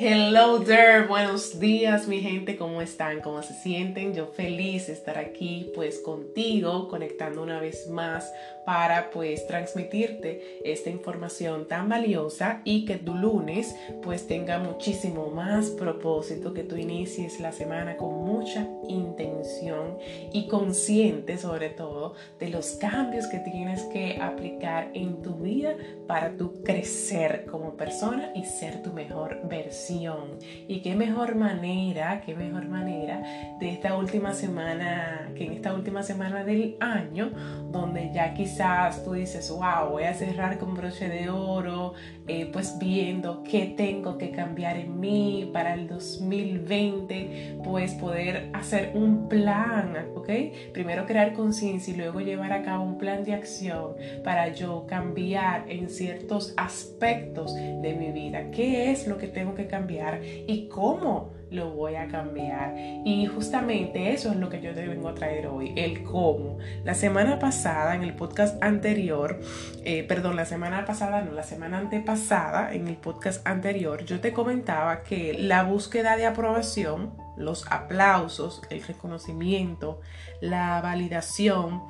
Hello 0.00 0.60
there, 0.60 1.08
buenos 1.08 1.58
días 1.58 2.06
mi 2.06 2.20
gente, 2.20 2.56
¿cómo 2.56 2.80
están? 2.80 3.20
¿Cómo 3.20 3.42
se 3.42 3.52
sienten? 3.52 4.14
Yo 4.14 4.28
feliz 4.28 4.86
de 4.86 4.92
estar 4.92 5.18
aquí 5.18 5.72
pues 5.74 5.98
contigo, 5.98 6.86
conectando 6.86 7.42
una 7.42 7.58
vez 7.58 7.88
más 7.88 8.32
para 8.64 9.10
pues 9.10 9.44
transmitirte 9.48 10.60
esta 10.64 10.88
información 10.88 11.66
tan 11.66 11.88
valiosa 11.88 12.60
y 12.62 12.84
que 12.84 12.94
tu 12.94 13.16
lunes 13.16 13.74
pues 14.00 14.28
tenga 14.28 14.60
muchísimo 14.60 15.32
más 15.32 15.70
propósito, 15.70 16.54
que 16.54 16.62
tú 16.62 16.76
inicies 16.76 17.40
la 17.40 17.50
semana 17.50 17.96
con 17.96 18.24
mucha 18.24 18.68
intención 18.86 19.98
y 20.32 20.46
consciente 20.46 21.38
sobre 21.38 21.70
todo 21.70 22.14
de 22.38 22.50
los 22.50 22.76
cambios 22.76 23.26
que 23.26 23.40
tienes 23.40 23.82
que 23.86 24.20
aplicar 24.22 24.92
en 24.94 25.22
tu 25.22 25.34
vida 25.38 25.74
para 26.06 26.36
tu 26.36 26.62
crecer 26.62 27.46
como 27.50 27.76
persona 27.76 28.30
y 28.36 28.44
ser 28.44 28.80
tu 28.84 28.92
mejor 28.92 29.40
versión 29.48 29.87
y 29.90 30.80
qué 30.82 30.94
mejor 30.94 31.34
manera, 31.34 32.20
qué 32.20 32.34
mejor 32.34 32.68
manera 32.68 33.22
de 33.58 33.70
esta 33.70 33.96
última 33.96 34.34
semana, 34.34 35.30
que 35.34 35.46
en 35.46 35.52
esta 35.52 35.72
última 35.72 36.02
semana 36.02 36.44
del 36.44 36.76
año, 36.80 37.30
donde 37.70 38.10
ya 38.12 38.34
quizás 38.34 39.02
tú 39.02 39.12
dices, 39.12 39.50
wow, 39.50 39.90
voy 39.90 40.04
a 40.04 40.14
cerrar 40.14 40.58
con 40.58 40.74
broche 40.74 41.08
de 41.08 41.30
oro, 41.30 41.94
eh, 42.26 42.50
pues 42.52 42.78
viendo 42.78 43.42
qué 43.42 43.74
tengo 43.76 44.18
que 44.18 44.30
cambiar 44.30 44.76
en 44.76 45.00
mí 45.00 45.48
para 45.52 45.72
el 45.72 45.88
2020, 45.88 47.60
pues 47.64 47.94
poder 47.94 48.50
hacer 48.52 48.92
un 48.94 49.28
plan, 49.28 50.08
¿ok? 50.14 50.28
Primero 50.74 51.06
crear 51.06 51.32
conciencia 51.32 51.94
y 51.94 51.96
luego 51.96 52.20
llevar 52.20 52.52
a 52.52 52.62
cabo 52.62 52.84
un 52.84 52.98
plan 52.98 53.24
de 53.24 53.32
acción 53.32 53.94
para 54.22 54.48
yo 54.48 54.86
cambiar 54.86 55.64
en 55.70 55.88
ciertos 55.88 56.52
aspectos 56.58 57.54
de 57.54 57.96
mi 57.98 58.12
vida. 58.12 58.50
¿Qué 58.50 58.90
es 58.90 59.06
lo 59.06 59.16
que 59.16 59.28
tengo 59.28 59.54
que 59.54 59.66
cambiar? 59.66 59.77
Cambiar 59.78 60.20
y 60.24 60.68
cómo 60.68 61.32
lo 61.50 61.70
voy 61.70 61.94
a 61.94 62.08
cambiar. 62.08 62.74
Y 63.04 63.26
justamente 63.26 64.12
eso 64.12 64.30
es 64.30 64.36
lo 64.36 64.48
que 64.50 64.60
yo 64.60 64.74
te 64.74 64.86
vengo 64.86 65.08
a 65.08 65.14
traer 65.14 65.46
hoy, 65.46 65.72
el 65.76 66.02
cómo. 66.02 66.58
La 66.84 66.94
semana 66.94 67.38
pasada, 67.38 67.94
en 67.94 68.02
el 68.02 68.14
podcast 68.14 68.62
anterior, 68.62 69.40
eh, 69.84 70.02
perdón, 70.04 70.36
la 70.36 70.44
semana 70.44 70.84
pasada, 70.84 71.22
no, 71.22 71.32
la 71.32 71.44
semana 71.44 71.78
antepasada, 71.78 72.74
en 72.74 72.88
el 72.88 72.96
podcast 72.96 73.46
anterior, 73.46 74.04
yo 74.04 74.20
te 74.20 74.32
comentaba 74.32 75.02
que 75.02 75.34
la 75.38 75.62
búsqueda 75.62 76.16
de 76.16 76.26
aprobación, 76.26 77.14
los 77.36 77.70
aplausos, 77.70 78.62
el 78.68 78.82
reconocimiento, 78.82 80.00
la 80.40 80.80
validación, 80.80 81.84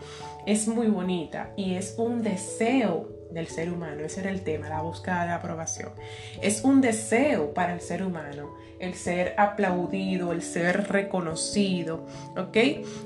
es 0.46 0.68
muy 0.68 0.88
bonita 0.88 1.52
y 1.56 1.74
es 1.74 1.94
un 1.98 2.22
deseo 2.22 3.17
del 3.30 3.46
ser 3.48 3.72
humano. 3.72 4.02
Ese 4.04 4.20
era 4.20 4.30
el 4.30 4.42
tema, 4.42 4.68
la 4.68 4.82
búsqueda 4.82 5.26
de 5.26 5.32
aprobación. 5.32 5.92
Es 6.42 6.64
un 6.64 6.80
deseo 6.80 7.52
para 7.54 7.72
el 7.74 7.80
ser 7.80 8.02
humano 8.02 8.56
el 8.78 8.94
ser 8.94 9.34
aplaudido, 9.36 10.32
el 10.32 10.42
ser 10.42 10.88
reconocido, 10.88 12.06
¿ok? 12.36 12.56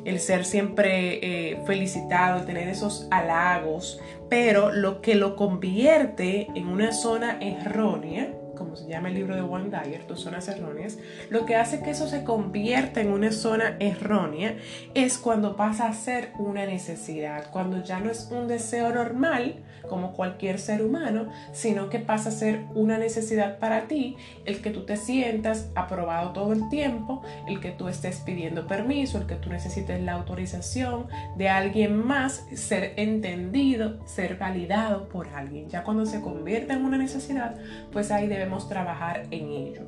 El 0.04 0.20
ser 0.20 0.44
siempre 0.44 1.18
eh, 1.22 1.62
felicitado, 1.66 2.40
el 2.40 2.46
tener 2.46 2.68
esos 2.68 3.06
halagos, 3.10 4.00
pero 4.28 4.70
lo 4.70 5.00
que 5.00 5.14
lo 5.14 5.36
convierte 5.36 6.48
en 6.54 6.68
una 6.68 6.92
zona 6.92 7.38
errónea 7.40 8.32
como 8.62 8.76
se 8.76 8.88
llama 8.88 9.08
el 9.08 9.14
libro 9.14 9.34
de 9.34 9.42
Juan 9.42 9.70
Dyer, 9.70 10.04
tus 10.04 10.20
zonas 10.20 10.46
erróneas, 10.48 10.98
lo 11.30 11.44
que 11.46 11.56
hace 11.56 11.82
que 11.82 11.90
eso 11.90 12.06
se 12.06 12.24
convierta 12.24 13.00
en 13.00 13.10
una 13.12 13.32
zona 13.32 13.76
errónea 13.80 14.56
es 14.94 15.18
cuando 15.18 15.56
pasa 15.56 15.88
a 15.88 15.92
ser 15.92 16.30
una 16.38 16.64
necesidad, 16.66 17.50
cuando 17.50 17.82
ya 17.82 17.98
no 17.98 18.10
es 18.10 18.28
un 18.30 18.46
deseo 18.46 18.94
normal, 18.94 19.56
como 19.88 20.12
cualquier 20.12 20.58
ser 20.58 20.82
humano, 20.82 21.26
sino 21.52 21.88
que 21.88 21.98
pasa 21.98 22.28
a 22.28 22.32
ser 22.32 22.64
una 22.74 22.98
necesidad 22.98 23.58
para 23.58 23.88
ti, 23.88 24.16
el 24.44 24.62
que 24.62 24.70
tú 24.70 24.84
te 24.84 24.96
sientas 24.96 25.70
aprobado 25.74 26.30
todo 26.30 26.52
el 26.52 26.68
tiempo, 26.68 27.22
el 27.48 27.60
que 27.60 27.70
tú 27.70 27.88
estés 27.88 28.20
pidiendo 28.20 28.66
permiso, 28.66 29.18
el 29.18 29.26
que 29.26 29.34
tú 29.34 29.50
necesites 29.50 30.00
la 30.00 30.12
autorización 30.12 31.08
de 31.36 31.48
alguien 31.48 31.96
más, 31.96 32.46
ser 32.54 32.94
entendido, 32.96 33.98
ser 34.06 34.38
validado 34.38 35.08
por 35.08 35.28
alguien. 35.28 35.68
Ya 35.68 35.82
cuando 35.82 36.06
se 36.06 36.20
convierte 36.20 36.72
en 36.72 36.84
una 36.84 36.98
necesidad, 36.98 37.56
pues 37.90 38.10
ahí 38.10 38.28
debemos 38.28 38.51
trabajar 38.68 39.26
en 39.30 39.50
ello. 39.50 39.82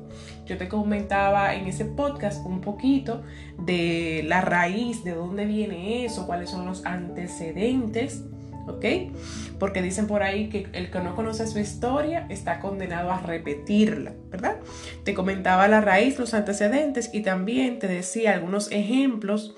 Yo 0.45 0.57
te 0.57 0.67
comentaba 0.67 1.55
en 1.55 1.67
ese 1.67 1.85
podcast 1.85 2.45
un 2.45 2.61
poquito 2.61 3.23
de 3.57 4.23
la 4.25 4.41
raíz, 4.41 5.03
de 5.03 5.13
dónde 5.13 5.45
viene 5.45 6.05
eso, 6.05 6.25
cuáles 6.25 6.49
son 6.49 6.65
los 6.65 6.85
antecedentes. 6.85 8.23
¿ok? 8.67 8.85
Porque 9.59 9.81
dicen 9.81 10.07
por 10.07 10.23
ahí 10.23 10.49
que 10.49 10.67
el 10.73 10.89
que 10.89 10.99
no 10.99 11.15
conoce 11.15 11.47
su 11.47 11.59
historia 11.59 12.25
está 12.29 12.59
condenado 12.59 13.11
a 13.11 13.19
repetirla, 13.19 14.13
¿verdad? 14.29 14.57
Te 15.03 15.13
comentaba 15.13 15.67
la 15.67 15.81
raíz, 15.81 16.17
los 16.17 16.33
antecedentes 16.33 17.11
y 17.13 17.21
también 17.21 17.79
te 17.79 17.87
decía 17.87 18.33
algunos 18.33 18.71
ejemplos 18.71 19.55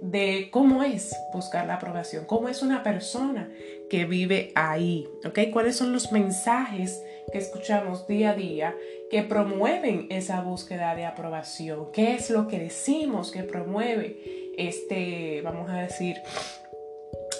de 0.00 0.48
cómo 0.50 0.82
es 0.82 1.14
buscar 1.32 1.66
la 1.66 1.74
aprobación, 1.74 2.24
cómo 2.24 2.48
es 2.48 2.62
una 2.62 2.82
persona 2.82 3.50
que 3.88 4.06
vive 4.06 4.52
ahí, 4.54 5.08
¿ok? 5.24 5.38
¿Cuáles 5.52 5.76
son 5.76 5.92
los 5.92 6.10
mensajes 6.10 7.02
que 7.32 7.38
escuchamos 7.38 8.06
día 8.06 8.30
a 8.30 8.34
día 8.34 8.76
que 9.10 9.22
promueven 9.22 10.06
esa 10.10 10.40
búsqueda 10.40 10.94
de 10.94 11.06
aprobación? 11.06 11.92
¿Qué 11.92 12.14
es 12.14 12.30
lo 12.30 12.48
que 12.48 12.58
decimos 12.58 13.30
que 13.30 13.42
promueve 13.42 14.52
este, 14.56 15.40
vamos 15.42 15.70
a 15.70 15.76
decir, 15.76 16.16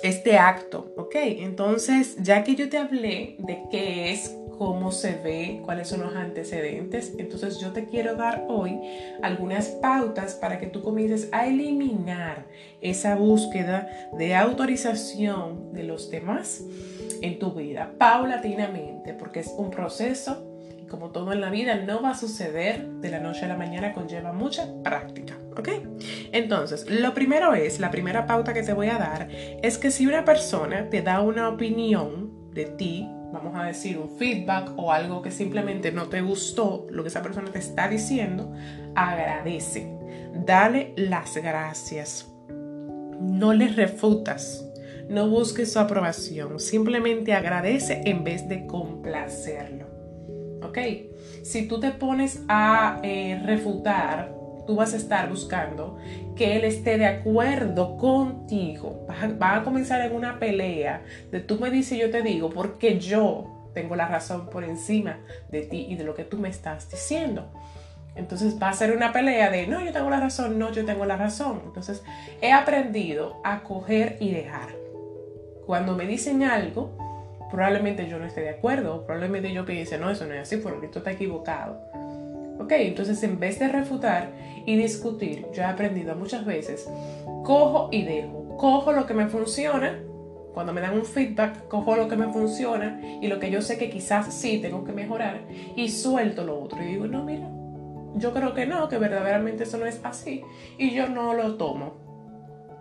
este 0.03 0.39
acto? 0.39 0.93
¿Ok? 0.97 1.15
Entonces, 1.17 2.17
ya 2.23 2.45
que 2.45 2.55
yo 2.55 2.69
te 2.69 2.79
hablé 2.79 3.37
de 3.39 3.63
qué 3.71 4.13
es 4.13 4.37
cómo 4.61 4.93
se 4.93 5.15
ve, 5.15 5.63
cuáles 5.65 5.89
son 5.89 6.03
los 6.03 6.15
antecedentes. 6.15 7.15
Entonces 7.17 7.59
yo 7.61 7.73
te 7.73 7.87
quiero 7.87 8.15
dar 8.15 8.45
hoy 8.47 8.79
algunas 9.23 9.69
pautas 9.69 10.35
para 10.35 10.59
que 10.59 10.67
tú 10.67 10.83
comiences 10.83 11.31
a 11.33 11.47
eliminar 11.47 12.45
esa 12.83 13.15
búsqueda 13.15 13.89
de 14.19 14.35
autorización 14.35 15.73
de 15.73 15.85
los 15.85 16.11
demás 16.11 16.63
en 17.23 17.39
tu 17.39 17.53
vida 17.53 17.95
paulatinamente, 17.97 19.15
porque 19.15 19.41
es 19.41 19.55
un 19.57 19.71
proceso 19.71 20.50
como 20.91 21.11
todo 21.11 21.33
en 21.33 21.41
la 21.41 21.49
vida 21.49 21.77
no 21.77 22.03
va 22.03 22.11
a 22.11 22.15
suceder 22.15 22.87
de 22.87 23.11
la 23.11 23.21
noche 23.21 23.45
a 23.45 23.49
la 23.49 23.57
mañana, 23.57 23.93
conlleva 23.93 24.33
mucha 24.33 24.67
práctica, 24.83 25.39
¿ok? 25.57 25.69
Entonces, 26.33 26.87
lo 26.91 27.15
primero 27.15 27.55
es, 27.55 27.81
la 27.81 27.91
primera 27.91 28.27
pauta 28.27 28.53
que 28.53 28.63
te 28.63 28.75
voy 28.75 28.89
a 28.89 28.99
dar 28.99 29.29
es 29.31 29.79
que 29.79 29.91
si 29.91 30.07
una 30.07 30.25
persona 30.25 30.91
te 30.91 31.01
da 31.01 31.21
una 31.21 31.49
opinión 31.49 32.51
de 32.53 32.65
ti, 32.67 33.09
vamos 33.33 33.55
a 33.57 33.65
decir, 33.65 33.99
un 33.99 34.11
feedback 34.19 34.73
o 34.77 34.93
algo 34.93 35.23
que 35.23 35.31
simplemente 35.31 35.93
no 35.93 36.09
te 36.09 36.21
gustó, 36.21 36.87
lo 36.91 37.03
que 37.03 37.09
esa 37.09 37.23
persona 37.23 37.51
te 37.51 37.61
está 37.61 37.89
diciendo, 37.89 38.53
agradece. 38.95 39.97
Dale 40.35 40.93
las 40.97 41.37
gracias. 41.37 42.31
No 43.21 43.53
le 43.53 43.69
refutas. 43.69 44.67
No 45.09 45.29
busques 45.29 45.73
su 45.73 45.79
aprobación. 45.79 46.61
Simplemente 46.61 47.33
agradece 47.35 48.03
en 48.07 48.23
vez 48.25 48.49
de 48.49 48.67
complacerlo. 48.67 49.90
¿Ok? 50.63 50.79
Si 51.43 51.67
tú 51.67 51.81
te 51.81 51.91
pones 51.91 52.43
a 52.49 53.01
eh, 53.03 53.41
refutar 53.45 54.41
tú 54.71 54.77
vas 54.77 54.95
a 54.95 54.99
estar 54.99 55.29
buscando 55.29 55.99
que 56.37 56.57
él 56.57 56.65
esté 56.65 56.97
de 56.97 57.07
acuerdo 57.07 57.97
contigo. 57.97 59.05
Va 59.43 59.57
a 59.57 59.65
comenzar 59.65 60.01
en 60.01 60.15
una 60.15 60.39
pelea 60.39 61.03
de 61.33 61.41
tú 61.41 61.59
me 61.59 61.73
dices 61.73 61.99
y 61.99 62.01
yo 62.01 62.11
te 62.11 62.23
digo 62.23 62.51
porque 62.51 63.01
yo 63.01 63.71
tengo 63.75 63.97
la 63.97 64.07
razón 64.07 64.49
por 64.49 64.63
encima 64.63 65.19
de 65.51 65.63
ti 65.63 65.87
y 65.89 65.97
de 65.97 66.05
lo 66.05 66.15
que 66.15 66.23
tú 66.23 66.39
me 66.39 66.49
estás 66.49 66.89
diciendo. 66.89 67.51
Entonces 68.15 68.63
va 68.63 68.69
a 68.69 68.73
ser 68.73 68.97
una 68.97 69.13
pelea 69.13 69.51
de 69.51 69.67
no, 69.67 69.85
yo 69.85 69.93
tengo 69.93 70.09
la 70.09 70.21
razón, 70.21 70.57
no, 70.57 70.71
yo 70.71 70.85
tengo 70.85 71.05
la 71.05 71.17
razón. 71.17 71.63
Entonces 71.65 72.05
he 72.41 72.53
aprendido 72.53 73.41
a 73.43 73.65
coger 73.65 74.19
y 74.21 74.31
dejar. 74.31 74.69
Cuando 75.67 75.97
me 75.97 76.07
dicen 76.07 76.45
algo, 76.45 76.97
probablemente 77.51 78.09
yo 78.09 78.19
no 78.19 78.27
esté 78.27 78.43
de 78.43 78.51
acuerdo, 78.51 79.05
probablemente 79.05 79.53
yo 79.53 79.65
piense, 79.65 79.99
no, 79.99 80.11
eso 80.11 80.27
no 80.27 80.35
es 80.35 80.43
así, 80.43 80.57
por 80.57 80.83
esto 80.85 80.99
está 80.99 81.13
equivocado. 81.13 81.81
Ok, 82.59 82.73
entonces 82.73 83.23
en 83.23 83.41
vez 83.41 83.59
de 83.59 83.69
refutar 83.69 84.31
y 84.67 84.77
discutir, 84.77 85.47
yo 85.53 85.63
he 85.63 85.67
aprendido 85.67 86.15
muchas 86.15 86.45
veces, 86.45 86.89
cojo 87.45 87.89
y 87.91 88.03
dejo. 88.03 88.57
Cojo 88.59 88.93
lo 88.93 89.07
que 89.07 89.15
me 89.15 89.29
funciona, 89.29 89.99
cuando 90.53 90.73
me 90.73 90.81
dan 90.81 90.95
un 90.95 91.05
feedback, 91.05 91.69
cojo 91.69 91.97
lo 91.97 92.09
que 92.09 92.17
me 92.17 92.29
funciona 92.29 93.01
y 93.23 93.29
lo 93.29 93.39
que 93.39 93.51
yo 93.51 93.63
sé 93.63 93.79
que 93.79 93.89
quizás 93.89 94.33
sí 94.35 94.59
tengo 94.59 94.85
que 94.85 94.93
mejorar 94.93 95.41
y 95.75 95.89
suelto 95.89 96.45
lo 96.45 96.61
otro. 96.61 96.83
Y 96.83 96.87
digo, 96.87 97.07
no, 97.07 97.25
mira, 97.25 97.49
yo 98.17 98.35
creo 98.35 98.53
que 98.55 98.67
no, 98.67 98.89
que 98.89 98.99
verdaderamente 98.99 99.65
eso 99.65 99.79
no 99.79 99.87
es 99.87 100.01
así 100.05 100.43
y 100.77 100.91
yo 100.91 101.09
no 101.09 101.33
lo 101.33 101.57
tomo, 101.57 101.95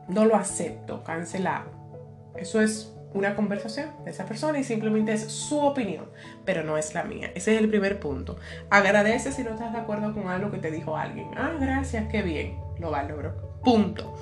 no 0.10 0.25
lo 0.25 0.36
acepto, 0.36 1.04
cancelado. 1.04 1.71
Eso 2.36 2.62
es 2.62 2.98
una 3.13 3.35
conversación 3.35 3.89
de 4.06 4.11
esa 4.11 4.25
persona 4.25 4.59
y 4.59 4.63
simplemente 4.63 5.13
es 5.13 5.23
su 5.31 5.59
opinión, 5.59 6.06
pero 6.45 6.63
no 6.63 6.77
es 6.77 6.94
la 6.94 7.03
mía. 7.03 7.31
Ese 7.35 7.56
es 7.56 7.61
el 7.61 7.69
primer 7.69 8.00
punto. 8.00 8.38
Agradece 8.69 9.31
si 9.31 9.44
no 9.44 9.51
estás 9.51 9.73
de 9.73 9.79
acuerdo 9.79 10.13
con 10.13 10.27
algo 10.27 10.51
que 10.51 10.57
te 10.57 10.71
dijo 10.71 10.95
alguien. 10.95 11.29
Ah, 11.35 11.53
gracias, 11.59 12.07
qué 12.09 12.21
bien, 12.21 12.59
lo 12.79 12.91
valoro. 12.91 13.59
Punto. 13.63 14.15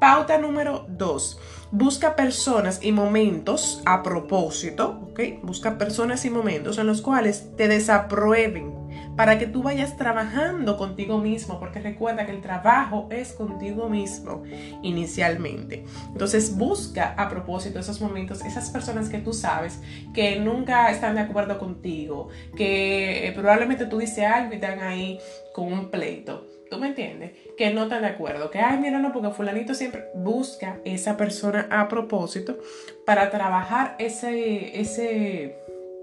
Pauta 0.00 0.38
número 0.38 0.86
dos. 0.88 1.40
Busca 1.70 2.14
personas 2.14 2.80
y 2.82 2.92
momentos 2.92 3.82
a 3.86 4.02
propósito, 4.02 5.00
¿ok? 5.10 5.20
Busca 5.42 5.78
personas 5.78 6.24
y 6.24 6.30
momentos 6.30 6.78
en 6.78 6.86
los 6.86 7.00
cuales 7.00 7.56
te 7.56 7.68
desaprueben 7.68 8.83
para 9.16 9.38
que 9.38 9.46
tú 9.46 9.62
vayas 9.62 9.96
trabajando 9.96 10.76
contigo 10.76 11.18
mismo, 11.18 11.58
porque 11.58 11.80
recuerda 11.80 12.26
que 12.26 12.32
el 12.32 12.40
trabajo 12.40 13.08
es 13.10 13.32
contigo 13.32 13.88
mismo 13.88 14.42
inicialmente. 14.82 15.84
Entonces 16.08 16.56
busca 16.56 17.14
a 17.16 17.28
propósito 17.28 17.78
esos 17.78 18.00
momentos, 18.00 18.44
esas 18.44 18.70
personas 18.70 19.08
que 19.08 19.18
tú 19.18 19.32
sabes 19.32 19.80
que 20.12 20.40
nunca 20.40 20.90
están 20.90 21.14
de 21.14 21.22
acuerdo 21.22 21.58
contigo, 21.58 22.28
que 22.56 23.28
eh, 23.28 23.32
probablemente 23.32 23.86
tú 23.86 23.98
dices 23.98 24.24
algo 24.24 24.52
y 24.52 24.56
están 24.56 24.80
ahí 24.80 25.18
con 25.54 25.72
un 25.72 25.90
pleito. 25.90 26.46
¿Tú 26.70 26.80
me 26.80 26.88
entiendes? 26.88 27.32
Que 27.56 27.72
no 27.72 27.84
están 27.84 28.02
de 28.02 28.08
acuerdo. 28.08 28.50
Que, 28.50 28.58
ay, 28.58 28.78
mira, 28.78 28.98
no, 28.98 29.12
porque 29.12 29.30
fulanito 29.30 29.74
siempre 29.74 30.06
busca 30.14 30.80
esa 30.84 31.16
persona 31.16 31.68
a 31.70 31.86
propósito 31.88 32.58
para 33.06 33.30
trabajar 33.30 33.94
ese, 34.00 34.80
ese 34.80 35.56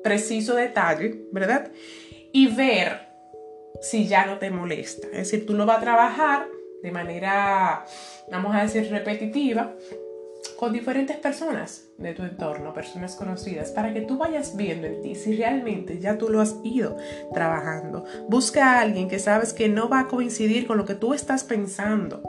preciso 0.04 0.56
detalle, 0.56 1.25
¿verdad? 1.31 1.72
Y 2.31 2.48
ver 2.48 3.07
si 3.81 4.07
ya 4.07 4.25
no 4.25 4.38
te 4.38 4.51
molesta. 4.51 5.07
Es 5.07 5.31
decir, 5.31 5.45
tú 5.45 5.54
lo 5.54 5.66
vas 5.66 5.78
a 5.80 5.81
trabajar 5.81 6.48
de 6.83 6.92
manera, 6.92 7.86
vamos 8.31 8.56
a 8.56 8.63
decir, 8.63 8.89
repetitiva 8.89 9.75
con 10.58 10.74
diferentes 10.74 11.18
personas 11.18 11.90
de 11.98 12.14
tu 12.14 12.24
entorno, 12.24 12.74
personas 12.74 13.16
conocidas, 13.16 13.72
para 13.72 13.94
que 13.94 14.02
tú 14.02 14.18
vayas 14.18 14.56
viendo 14.56 14.88
en 14.88 15.02
ti 15.02 15.16
si 15.16 15.36
realmente 15.36 16.00
ya 16.00 16.18
tú 16.18 16.30
lo 16.30 16.42
has 16.42 16.56
ido 16.64 16.98
trabajando. 17.34 18.06
Busca 18.28 18.74
a 18.74 18.82
alguien 18.82 19.08
que 19.08 19.20
sabes 19.20 19.54
que 19.54 19.70
no 19.70 19.90
va 19.90 20.02
a 20.02 20.08
coincidir 20.08 20.68
con 20.68 20.78
lo 20.78 20.86
que 20.86 20.96
tú 20.96 21.14
estás 21.14 21.44
pensando 21.44 22.24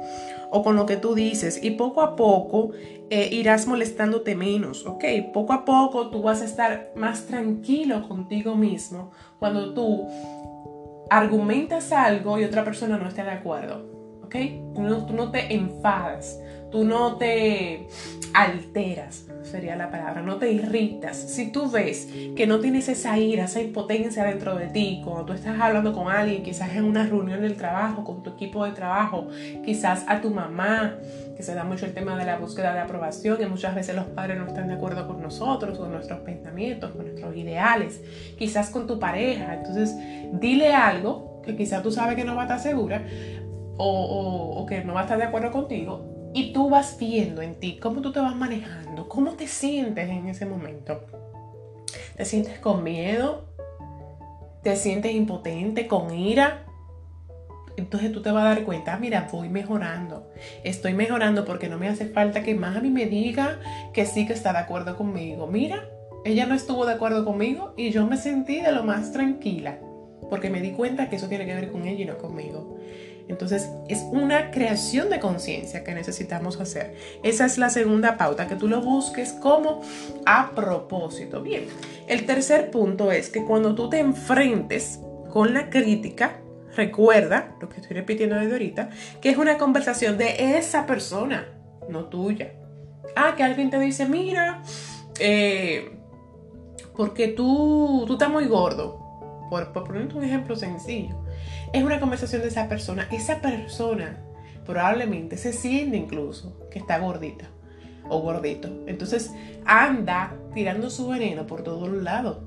o 0.50 0.62
con 0.62 0.76
lo 0.76 0.86
que 0.86 0.96
tú 0.96 1.14
dices 1.14 1.62
y 1.62 1.72
poco 1.72 2.02
a 2.02 2.16
poco 2.16 2.70
eh, 3.10 3.28
irás 3.32 3.66
molestándote 3.66 4.34
menos, 4.34 4.86
¿ok? 4.86 5.04
Poco 5.32 5.52
a 5.52 5.64
poco 5.64 6.10
tú 6.10 6.22
vas 6.22 6.42
a 6.42 6.46
estar 6.46 6.92
más 6.94 7.26
tranquilo 7.26 8.06
contigo 8.08 8.54
mismo 8.54 9.10
cuando 9.38 9.74
tú 9.74 10.06
argumentas 11.10 11.92
algo 11.92 12.38
y 12.38 12.44
otra 12.44 12.64
persona 12.64 12.96
no 12.96 13.08
está 13.08 13.24
de 13.24 13.32
acuerdo, 13.32 14.20
¿ok? 14.24 14.36
tú 14.74 15.12
no 15.12 15.30
te 15.30 15.52
enfadas 15.52 16.38
tú 16.72 16.84
no 16.84 17.16
te 17.16 17.86
alteras, 18.34 19.26
sería 19.42 19.76
la 19.76 19.90
palabra, 19.90 20.22
no 20.22 20.36
te 20.36 20.50
irritas. 20.50 21.16
Si 21.16 21.52
tú 21.52 21.70
ves 21.70 22.08
que 22.34 22.46
no 22.46 22.60
tienes 22.60 22.88
esa 22.88 23.18
ira, 23.18 23.44
esa 23.44 23.60
impotencia 23.60 24.24
dentro 24.24 24.56
de 24.56 24.68
ti, 24.68 25.02
cuando 25.04 25.26
tú 25.26 25.32
estás 25.34 25.60
hablando 25.60 25.92
con 25.92 26.10
alguien, 26.10 26.42
quizás 26.42 26.74
en 26.74 26.84
una 26.84 27.06
reunión 27.06 27.42
del 27.42 27.56
trabajo, 27.56 28.04
con 28.04 28.22
tu 28.22 28.30
equipo 28.30 28.64
de 28.64 28.72
trabajo, 28.72 29.28
quizás 29.64 30.04
a 30.08 30.20
tu 30.22 30.30
mamá, 30.30 30.96
que 31.36 31.42
se 31.42 31.54
da 31.54 31.64
mucho 31.64 31.84
el 31.84 31.92
tema 31.92 32.16
de 32.16 32.24
la 32.24 32.38
búsqueda 32.38 32.72
de 32.72 32.80
aprobación, 32.80 33.40
y 33.42 33.46
muchas 33.46 33.74
veces 33.74 33.94
los 33.94 34.06
padres 34.06 34.38
no 34.38 34.46
están 34.46 34.68
de 34.68 34.74
acuerdo 34.74 35.06
con 35.06 35.20
nosotros, 35.20 35.78
con 35.78 35.92
nuestros 35.92 36.20
pensamientos, 36.20 36.92
con 36.92 37.04
nuestros 37.04 37.36
ideales, 37.36 38.00
quizás 38.38 38.70
con 38.70 38.86
tu 38.86 38.98
pareja. 38.98 39.54
Entonces, 39.54 39.94
dile 40.32 40.72
algo 40.72 41.42
que 41.44 41.54
quizás 41.54 41.82
tú 41.82 41.90
sabes 41.90 42.16
que 42.16 42.24
no 42.24 42.34
va 42.34 42.42
a 42.42 42.44
estar 42.44 42.60
segura 42.60 43.04
o, 43.76 44.54
o 44.56 44.66
que 44.66 44.84
no 44.84 44.94
va 44.94 45.00
a 45.00 45.02
estar 45.04 45.18
de 45.18 45.24
acuerdo 45.24 45.50
contigo 45.50 46.11
y 46.34 46.52
tú 46.52 46.70
vas 46.70 46.96
viendo 46.98 47.42
en 47.42 47.54
ti 47.56 47.78
cómo 47.80 48.00
tú 48.00 48.12
te 48.12 48.20
vas 48.20 48.34
manejando, 48.34 49.08
cómo 49.08 49.32
te 49.32 49.46
sientes 49.46 50.08
en 50.08 50.28
ese 50.28 50.46
momento. 50.46 51.00
¿Te 52.16 52.24
sientes 52.24 52.58
con 52.58 52.82
miedo? 52.82 53.46
¿Te 54.62 54.76
sientes 54.76 55.12
impotente, 55.12 55.86
con 55.86 56.14
ira? 56.14 56.64
Entonces 57.76 58.12
tú 58.12 58.22
te 58.22 58.30
vas 58.30 58.44
a 58.44 58.48
dar 58.48 58.64
cuenta, 58.64 58.96
mira, 58.98 59.28
voy 59.32 59.48
mejorando. 59.48 60.30
Estoy 60.62 60.94
mejorando 60.94 61.44
porque 61.44 61.68
no 61.68 61.78
me 61.78 61.88
hace 61.88 62.06
falta 62.06 62.42
que 62.42 62.54
mami 62.54 62.90
me 62.90 63.06
diga 63.06 63.58
que 63.92 64.06
sí 64.06 64.26
que 64.26 64.34
está 64.34 64.52
de 64.52 64.58
acuerdo 64.58 64.96
conmigo. 64.96 65.46
Mira, 65.46 65.88
ella 66.24 66.46
no 66.46 66.54
estuvo 66.54 66.86
de 66.86 66.94
acuerdo 66.94 67.24
conmigo 67.24 67.74
y 67.76 67.90
yo 67.90 68.06
me 68.06 68.16
sentí 68.16 68.60
de 68.60 68.72
lo 68.72 68.84
más 68.84 69.12
tranquila 69.12 69.78
porque 70.32 70.48
me 70.48 70.62
di 70.62 70.70
cuenta 70.70 71.10
que 71.10 71.16
eso 71.16 71.28
tiene 71.28 71.44
que 71.44 71.54
ver 71.54 71.70
con 71.70 71.86
ella 71.86 72.04
y 72.04 72.06
no 72.06 72.16
conmigo. 72.16 72.78
Entonces 73.28 73.70
es 73.88 74.02
una 74.10 74.50
creación 74.50 75.10
de 75.10 75.20
conciencia 75.20 75.84
que 75.84 75.94
necesitamos 75.94 76.60
hacer. 76.60 76.94
Esa 77.22 77.46
es 77.46 77.58
la 77.58 77.70
segunda 77.70 78.16
pauta, 78.16 78.46
que 78.46 78.56
tú 78.56 78.68
lo 78.68 78.80
busques 78.80 79.32
como 79.32 79.80
a 80.26 80.50
propósito. 80.54 81.42
Bien, 81.42 81.66
el 82.08 82.26
tercer 82.26 82.70
punto 82.70 83.12
es 83.12 83.30
que 83.30 83.44
cuando 83.44 83.74
tú 83.74 83.88
te 83.88 83.98
enfrentes 83.98 85.00
con 85.30 85.54
la 85.54 85.70
crítica, 85.70 86.40
recuerda, 86.76 87.56
lo 87.60 87.68
que 87.68 87.80
estoy 87.80 87.96
repitiendo 87.96 88.36
desde 88.36 88.52
ahorita, 88.52 88.90
que 89.20 89.30
es 89.30 89.38
una 89.38 89.58
conversación 89.58 90.18
de 90.18 90.56
esa 90.58 90.86
persona, 90.86 91.48
no 91.88 92.06
tuya. 92.06 92.52
Ah, 93.16 93.34
que 93.36 93.42
alguien 93.42 93.70
te 93.70 93.78
dice, 93.78 94.06
mira, 94.08 94.62
eh, 95.18 95.98
porque 96.96 97.28
tú, 97.28 98.04
tú 98.06 98.14
estás 98.14 98.30
muy 98.30 98.46
gordo. 98.46 99.00
Por, 99.50 99.70
por 99.72 99.84
ponerte 99.84 100.14
un 100.14 100.24
ejemplo 100.24 100.56
sencillo 100.56 101.21
es 101.72 101.82
una 101.82 102.00
conversación 102.00 102.42
de 102.42 102.48
esa 102.48 102.68
persona. 102.68 103.08
Esa 103.10 103.40
persona 103.40 104.18
probablemente 104.64 105.36
se 105.36 105.52
siente 105.52 105.96
incluso 105.96 106.68
que 106.70 106.78
está 106.78 106.98
gordita 106.98 107.46
o 108.08 108.20
gordito. 108.20 108.68
Entonces 108.86 109.32
anda 109.64 110.36
tirando 110.54 110.90
su 110.90 111.08
veneno 111.08 111.46
por 111.46 111.62
todos 111.62 111.90
lados. 111.90 112.38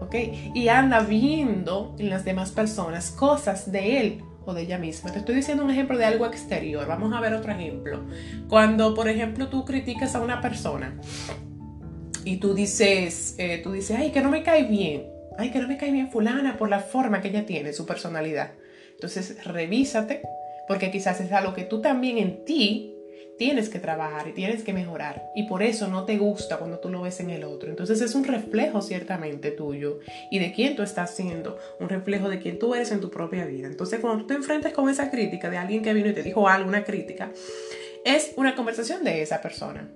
¿Ok? 0.00 0.14
Y 0.54 0.68
anda 0.68 1.00
viendo 1.00 1.94
en 1.98 2.10
las 2.10 2.24
demás 2.24 2.50
personas 2.50 3.10
cosas 3.10 3.70
de 3.70 4.00
él 4.00 4.24
o 4.44 4.52
de 4.52 4.62
ella 4.62 4.76
misma. 4.76 5.12
Te 5.12 5.20
estoy 5.20 5.36
diciendo 5.36 5.64
un 5.64 5.70
ejemplo 5.70 5.96
de 5.96 6.04
algo 6.04 6.26
exterior. 6.26 6.86
Vamos 6.86 7.12
a 7.14 7.20
ver 7.20 7.32
otro 7.32 7.52
ejemplo. 7.52 8.02
Cuando, 8.48 8.94
por 8.94 9.08
ejemplo, 9.08 9.48
tú 9.48 9.64
criticas 9.64 10.14
a 10.14 10.20
una 10.20 10.40
persona 10.40 10.98
y 12.24 12.38
tú 12.38 12.54
dices, 12.54 13.36
eh, 13.38 13.60
tú 13.62 13.72
dices, 13.72 13.96
ay, 13.98 14.10
que 14.10 14.20
no 14.20 14.30
me 14.30 14.42
cae 14.42 14.64
bien. 14.64 15.06
Ay, 15.38 15.50
que 15.50 15.60
no 15.60 15.68
me 15.68 15.76
cae 15.76 15.90
bien 15.90 16.10
fulana 16.10 16.56
por 16.56 16.68
la 16.68 16.80
forma 16.80 17.20
que 17.20 17.28
ella 17.28 17.46
tiene, 17.46 17.72
su 17.72 17.86
personalidad. 17.86 18.52
Entonces, 19.04 19.44
revísate, 19.44 20.22
porque 20.66 20.90
quizás 20.90 21.20
es 21.20 21.30
algo 21.32 21.52
que 21.52 21.64
tú 21.64 21.82
también 21.82 22.16
en 22.16 22.44
ti 22.46 22.94
tienes 23.36 23.68
que 23.68 23.78
trabajar 23.78 24.28
y 24.28 24.32
tienes 24.32 24.62
que 24.62 24.72
mejorar. 24.72 25.30
Y 25.34 25.44
por 25.44 25.62
eso 25.62 25.88
no 25.88 26.04
te 26.04 26.16
gusta 26.16 26.56
cuando 26.56 26.78
tú 26.78 26.88
lo 26.88 27.02
ves 27.02 27.20
en 27.20 27.30
el 27.30 27.44
otro. 27.44 27.68
Entonces 27.68 28.00
es 28.00 28.14
un 28.14 28.24
reflejo 28.24 28.80
ciertamente 28.80 29.50
tuyo 29.50 29.98
y 30.30 30.38
de 30.38 30.52
quién 30.52 30.76
tú 30.76 30.82
estás 30.82 31.14
siendo, 31.14 31.58
un 31.80 31.88
reflejo 31.88 32.28
de 32.28 32.38
quién 32.38 32.58
tú 32.58 32.74
eres 32.74 32.92
en 32.92 33.00
tu 33.00 33.10
propia 33.10 33.44
vida. 33.44 33.66
Entonces 33.66 34.00
cuando 34.00 34.22
tú 34.22 34.28
te 34.28 34.34
enfrentas 34.34 34.72
con 34.72 34.88
esa 34.88 35.10
crítica 35.10 35.50
de 35.50 35.58
alguien 35.58 35.82
que 35.82 35.92
vino 35.92 36.08
y 36.08 36.14
te 36.14 36.22
dijo 36.22 36.48
algo, 36.48 36.68
una 36.68 36.84
crítica, 36.84 37.30
es 38.04 38.32
una 38.36 38.54
conversación 38.54 39.04
de 39.04 39.20
esa 39.20 39.42
persona. 39.42 39.90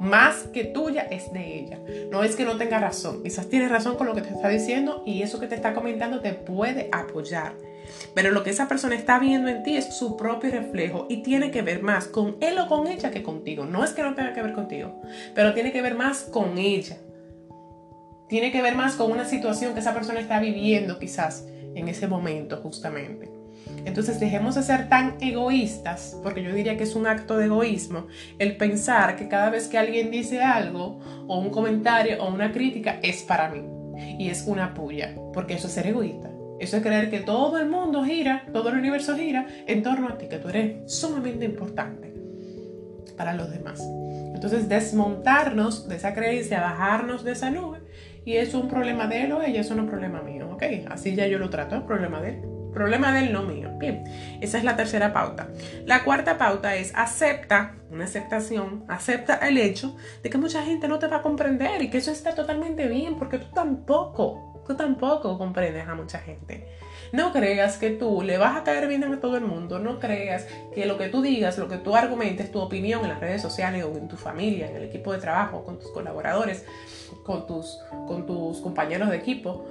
Más 0.00 0.44
que 0.44 0.64
tuya 0.64 1.02
es 1.02 1.30
de 1.32 1.58
ella. 1.58 1.78
No 2.10 2.24
es 2.24 2.34
que 2.34 2.46
no 2.46 2.56
tenga 2.56 2.78
razón. 2.78 3.22
Quizás 3.22 3.48
tiene 3.48 3.68
razón 3.68 3.96
con 3.96 4.06
lo 4.06 4.14
que 4.14 4.22
te 4.22 4.30
está 4.30 4.48
diciendo 4.48 5.02
y 5.06 5.22
eso 5.22 5.38
que 5.38 5.46
te 5.46 5.54
está 5.54 5.74
comentando 5.74 6.20
te 6.20 6.32
puede 6.32 6.88
apoyar 6.90 7.52
pero 8.14 8.30
lo 8.30 8.42
que 8.42 8.50
esa 8.50 8.68
persona 8.68 8.94
está 8.94 9.18
viendo 9.18 9.48
en 9.48 9.62
ti 9.62 9.76
es 9.76 9.96
su 9.96 10.16
propio 10.16 10.50
reflejo 10.50 11.06
y 11.08 11.22
tiene 11.22 11.50
que 11.50 11.62
ver 11.62 11.82
más 11.82 12.06
con 12.06 12.36
él 12.40 12.58
o 12.58 12.66
con 12.66 12.86
ella 12.86 13.10
que 13.10 13.22
contigo. 13.22 13.64
No 13.64 13.84
es 13.84 13.90
que 13.90 14.02
no 14.02 14.14
tenga 14.14 14.32
que 14.32 14.42
ver 14.42 14.52
contigo, 14.52 15.00
pero 15.34 15.54
tiene 15.54 15.72
que 15.72 15.82
ver 15.82 15.94
más 15.94 16.22
con 16.22 16.58
ella. 16.58 16.98
Tiene 18.28 18.52
que 18.52 18.62
ver 18.62 18.76
más 18.76 18.94
con 18.94 19.10
una 19.10 19.24
situación 19.24 19.74
que 19.74 19.80
esa 19.80 19.94
persona 19.94 20.20
está 20.20 20.38
viviendo 20.38 20.98
quizás 20.98 21.46
en 21.74 21.88
ese 21.88 22.06
momento 22.06 22.58
justamente. 22.58 23.30
Entonces 23.84 24.20
dejemos 24.20 24.54
de 24.54 24.62
ser 24.62 24.88
tan 24.88 25.16
egoístas, 25.20 26.18
porque 26.22 26.42
yo 26.42 26.52
diría 26.52 26.76
que 26.76 26.84
es 26.84 26.94
un 26.94 27.06
acto 27.06 27.36
de 27.36 27.46
egoísmo, 27.46 28.06
el 28.38 28.56
pensar 28.56 29.16
que 29.16 29.28
cada 29.28 29.50
vez 29.50 29.68
que 29.68 29.78
alguien 29.78 30.10
dice 30.10 30.42
algo 30.42 31.00
o 31.26 31.38
un 31.38 31.50
comentario 31.50 32.22
o 32.22 32.32
una 32.32 32.52
crítica 32.52 32.98
es 33.02 33.22
para 33.22 33.48
mí 33.48 33.62
y 34.18 34.28
es 34.28 34.44
una 34.46 34.74
puya, 34.74 35.14
porque 35.32 35.54
eso 35.54 35.66
es 35.66 35.72
ser 35.72 35.86
egoísta. 35.86 36.30
Eso 36.60 36.76
es 36.76 36.82
creer 36.82 37.10
que 37.10 37.20
todo 37.20 37.58
el 37.58 37.68
mundo 37.68 38.04
gira, 38.04 38.44
todo 38.52 38.68
el 38.68 38.76
universo 38.76 39.16
gira 39.16 39.46
en 39.66 39.82
torno 39.82 40.08
a 40.08 40.18
ti, 40.18 40.28
que 40.28 40.36
tú 40.36 40.50
eres 40.50 40.92
sumamente 40.92 41.46
importante 41.46 42.12
para 43.16 43.32
los 43.32 43.50
demás. 43.50 43.80
Entonces, 44.34 44.68
desmontarnos 44.68 45.88
de 45.88 45.96
esa 45.96 46.14
creencia, 46.14 46.60
bajarnos 46.60 47.24
de 47.24 47.32
esa 47.32 47.50
nube, 47.50 47.78
y 48.24 48.36
eso 48.36 48.58
es 48.58 48.64
un 48.64 48.68
problema 48.68 49.06
de 49.06 49.24
él 49.24 49.32
o 49.32 49.42
ella, 49.42 49.62
eso 49.62 49.74
no 49.74 49.82
es 49.82 49.84
un 49.84 49.90
problema 49.90 50.22
mío, 50.22 50.50
¿ok? 50.52 50.62
Así 50.90 51.14
ya 51.14 51.26
yo 51.26 51.38
lo 51.38 51.48
trato, 51.48 51.76
es 51.76 51.82
problema 51.82 52.20
de 52.20 52.30
él. 52.30 52.42
Problema 52.72 53.12
de 53.12 53.20
él, 53.20 53.32
no 53.32 53.42
mío. 53.42 53.70
Bien, 53.78 54.04
esa 54.40 54.58
es 54.58 54.64
la 54.64 54.76
tercera 54.76 55.12
pauta. 55.12 55.48
La 55.86 56.04
cuarta 56.04 56.38
pauta 56.38 56.76
es 56.76 56.92
acepta, 56.94 57.74
una 57.90 58.04
aceptación, 58.04 58.84
acepta 58.86 59.36
el 59.36 59.58
hecho 59.58 59.96
de 60.22 60.30
que 60.30 60.38
mucha 60.38 60.62
gente 60.62 60.86
no 60.86 60.98
te 60.98 61.08
va 61.08 61.16
a 61.16 61.22
comprender 61.22 61.82
y 61.82 61.90
que 61.90 61.98
eso 61.98 62.12
está 62.12 62.34
totalmente 62.34 62.86
bien 62.86 63.16
porque 63.16 63.38
tú 63.38 63.46
tampoco 63.52 64.49
tú 64.70 64.76
tampoco 64.76 65.36
comprendes 65.36 65.88
a 65.88 65.96
mucha 65.96 66.20
gente. 66.20 66.68
No 67.12 67.32
creas 67.32 67.76
que 67.76 67.90
tú 67.90 68.22
le 68.22 68.38
vas 68.38 68.56
a 68.56 68.62
caer 68.62 68.86
bien 68.86 69.02
a 69.02 69.20
todo 69.20 69.36
el 69.36 69.44
mundo, 69.44 69.80
no 69.80 69.98
creas 69.98 70.46
que 70.72 70.86
lo 70.86 70.96
que 70.96 71.08
tú 71.08 71.22
digas, 71.22 71.58
lo 71.58 71.66
que 71.66 71.78
tú 71.78 71.96
argumentes, 71.96 72.52
tu 72.52 72.60
opinión 72.60 73.02
en 73.02 73.08
las 73.08 73.18
redes 73.18 73.42
sociales 73.42 73.84
o 73.84 73.98
en 73.98 74.06
tu 74.06 74.16
familia, 74.16 74.70
en 74.70 74.76
el 74.76 74.84
equipo 74.84 75.12
de 75.12 75.18
trabajo, 75.18 75.64
con 75.64 75.80
tus 75.80 75.90
colaboradores, 75.90 76.64
con 77.24 77.48
tus, 77.48 77.80
con 78.06 78.26
tus 78.26 78.60
compañeros 78.60 79.10
de 79.10 79.16
equipo, 79.16 79.66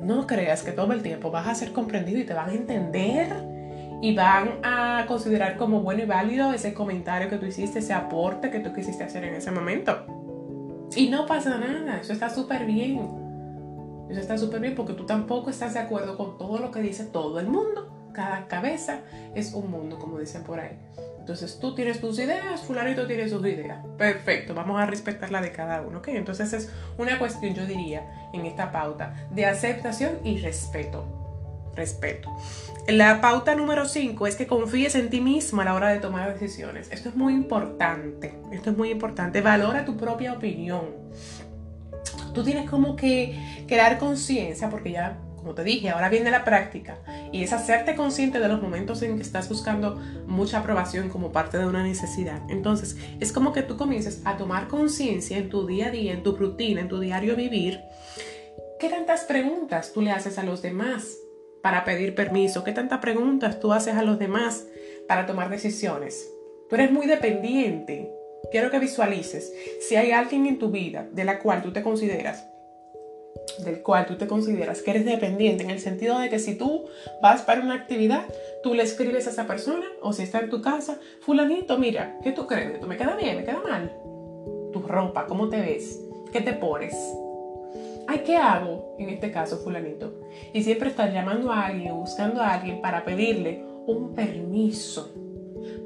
no 0.00 0.24
creas 0.24 0.62
que 0.62 0.70
todo 0.70 0.92
el 0.92 1.02
tiempo 1.02 1.32
vas 1.32 1.48
a 1.48 1.54
ser 1.56 1.72
comprendido 1.72 2.20
y 2.20 2.24
te 2.24 2.34
van 2.34 2.50
a 2.50 2.54
entender 2.54 3.34
y 4.02 4.14
van 4.14 4.60
a 4.62 5.04
considerar 5.08 5.56
como 5.56 5.80
bueno 5.80 6.04
y 6.04 6.06
válido 6.06 6.52
ese 6.52 6.74
comentario 6.74 7.28
que 7.28 7.38
tú 7.38 7.46
hiciste, 7.46 7.80
ese 7.80 7.92
aporte 7.92 8.52
que 8.52 8.60
tú 8.60 8.72
quisiste 8.72 9.02
hacer 9.02 9.24
en 9.24 9.34
ese 9.34 9.50
momento. 9.50 10.06
Y 10.94 11.08
no 11.08 11.26
pasa 11.26 11.58
nada, 11.58 11.98
eso 12.00 12.12
está 12.12 12.30
súper 12.30 12.66
bien. 12.66 13.23
Eso 14.08 14.20
está 14.20 14.36
súper 14.38 14.60
bien 14.60 14.74
porque 14.74 14.92
tú 14.92 15.06
tampoco 15.06 15.50
estás 15.50 15.74
de 15.74 15.80
acuerdo 15.80 16.16
con 16.16 16.38
todo 16.38 16.58
lo 16.58 16.70
que 16.70 16.80
dice 16.80 17.04
todo 17.04 17.40
el 17.40 17.48
mundo. 17.48 18.10
Cada 18.12 18.46
cabeza 18.46 19.00
es 19.34 19.54
un 19.54 19.70
mundo, 19.70 19.98
como 19.98 20.18
dicen 20.18 20.44
por 20.44 20.60
ahí. 20.60 20.78
Entonces 21.24 21.58
tú 21.58 21.74
tienes 21.74 22.02
tus 22.02 22.18
ideas, 22.18 22.60
fulanito 22.60 23.06
tiene 23.06 23.26
sus 23.30 23.40
ideas. 23.46 23.82
Perfecto, 23.96 24.54
vamos 24.54 24.78
a 24.78 24.84
respetar 24.84 25.30
la 25.30 25.40
de 25.40 25.52
cada 25.52 25.80
uno, 25.80 26.00
¿ok? 26.00 26.08
Entonces 26.08 26.52
es 26.52 26.70
una 26.98 27.18
cuestión, 27.18 27.54
yo 27.54 27.64
diría, 27.64 28.28
en 28.34 28.44
esta 28.44 28.70
pauta, 28.70 29.26
de 29.30 29.46
aceptación 29.46 30.18
y 30.22 30.36
respeto. 30.38 31.06
Respeto. 31.74 32.30
La 32.88 33.22
pauta 33.22 33.54
número 33.54 33.86
5 33.86 34.26
es 34.26 34.36
que 34.36 34.46
confíes 34.46 34.94
en 34.96 35.08
ti 35.08 35.22
mismo 35.22 35.62
a 35.62 35.64
la 35.64 35.74
hora 35.74 35.88
de 35.88 35.98
tomar 35.98 36.30
decisiones. 36.30 36.90
Esto 36.92 37.08
es 37.08 37.16
muy 37.16 37.32
importante. 37.32 38.34
Esto 38.52 38.70
es 38.70 38.76
muy 38.76 38.90
importante. 38.90 39.40
Valora 39.40 39.86
tu 39.86 39.96
propia 39.96 40.34
opinión. 40.34 40.90
Tú 42.34 42.42
tienes 42.42 42.68
como 42.68 42.96
que 42.96 43.64
crear 43.66 43.98
conciencia, 43.98 44.68
porque 44.68 44.92
ya 44.92 45.18
como 45.44 45.54
te 45.54 45.62
dije, 45.62 45.90
ahora 45.90 46.08
viene 46.08 46.30
la 46.30 46.42
práctica 46.42 46.96
y 47.30 47.42
es 47.42 47.52
hacerte 47.52 47.94
consciente 47.96 48.40
de 48.40 48.48
los 48.48 48.62
momentos 48.62 49.02
en 49.02 49.16
que 49.16 49.22
estás 49.22 49.46
buscando 49.50 50.00
mucha 50.26 50.60
aprobación 50.60 51.10
como 51.10 51.32
parte 51.32 51.58
de 51.58 51.66
una 51.66 51.82
necesidad. 51.82 52.40
Entonces, 52.48 52.96
es 53.20 53.30
como 53.30 53.52
que 53.52 53.60
tú 53.60 53.76
comiences 53.76 54.22
a 54.24 54.38
tomar 54.38 54.68
conciencia 54.68 55.36
en 55.36 55.50
tu 55.50 55.66
día 55.66 55.88
a 55.88 55.90
día, 55.90 56.14
en 56.14 56.22
tu 56.22 56.34
rutina, 56.34 56.80
en 56.80 56.88
tu 56.88 56.98
diario 56.98 57.36
vivir. 57.36 57.82
¿Qué 58.80 58.88
tantas 58.88 59.24
preguntas 59.24 59.92
tú 59.92 60.00
le 60.00 60.12
haces 60.12 60.38
a 60.38 60.44
los 60.44 60.62
demás 60.62 61.18
para 61.62 61.84
pedir 61.84 62.14
permiso? 62.14 62.64
¿Qué 62.64 62.72
tantas 62.72 63.00
preguntas 63.00 63.60
tú 63.60 63.74
haces 63.74 63.96
a 63.96 64.02
los 64.02 64.18
demás 64.18 64.64
para 65.06 65.26
tomar 65.26 65.50
decisiones? 65.50 66.26
Tú 66.70 66.76
eres 66.76 66.90
muy 66.90 67.06
dependiente. 67.06 68.10
Quiero 68.50 68.70
que 68.70 68.78
visualices 68.78 69.52
si 69.80 69.96
hay 69.96 70.12
alguien 70.12 70.46
en 70.46 70.58
tu 70.58 70.70
vida 70.70 71.08
de 71.12 71.24
la 71.24 71.38
cual 71.40 71.62
tú 71.62 71.72
te 71.72 71.82
consideras 71.82 72.46
del 73.58 73.82
cual 73.82 74.06
tú 74.06 74.16
te 74.16 74.26
consideras 74.26 74.82
que 74.82 74.90
eres 74.90 75.04
dependiente, 75.04 75.64
en 75.64 75.70
el 75.70 75.80
sentido 75.80 76.18
de 76.18 76.28
que 76.28 76.38
si 76.38 76.54
tú 76.54 76.86
vas 77.22 77.42
para 77.42 77.60
una 77.60 77.74
actividad, 77.74 78.24
tú 78.62 78.74
le 78.74 78.82
escribes 78.82 79.26
a 79.26 79.30
esa 79.30 79.46
persona, 79.46 79.86
o 80.02 80.12
si 80.12 80.22
está 80.22 80.40
en 80.40 80.50
tu 80.50 80.60
casa, 80.60 80.98
fulanito, 81.20 81.78
mira, 81.78 82.18
¿qué 82.22 82.32
tú 82.32 82.46
crees? 82.46 82.80
¿Tú 82.80 82.86
me 82.86 82.96
queda 82.96 83.16
bien? 83.16 83.36
¿Me 83.36 83.44
queda 83.44 83.60
mal? 83.60 83.92
Tu 84.72 84.82
ropa, 84.82 85.26
¿cómo 85.26 85.48
te 85.48 85.60
ves? 85.60 86.00
¿Qué 86.32 86.40
te 86.40 86.52
pones? 86.52 86.94
Ay, 88.06 88.22
¿qué 88.24 88.36
hago 88.36 88.96
en 88.98 89.08
este 89.08 89.30
caso, 89.30 89.58
fulanito? 89.58 90.20
Y 90.52 90.62
siempre 90.62 90.90
estás 90.90 91.12
llamando 91.12 91.52
a 91.52 91.66
alguien 91.66 91.94
buscando 91.94 92.40
a 92.40 92.54
alguien 92.54 92.80
para 92.80 93.04
pedirle 93.04 93.62
un 93.86 94.14
permiso 94.14 95.14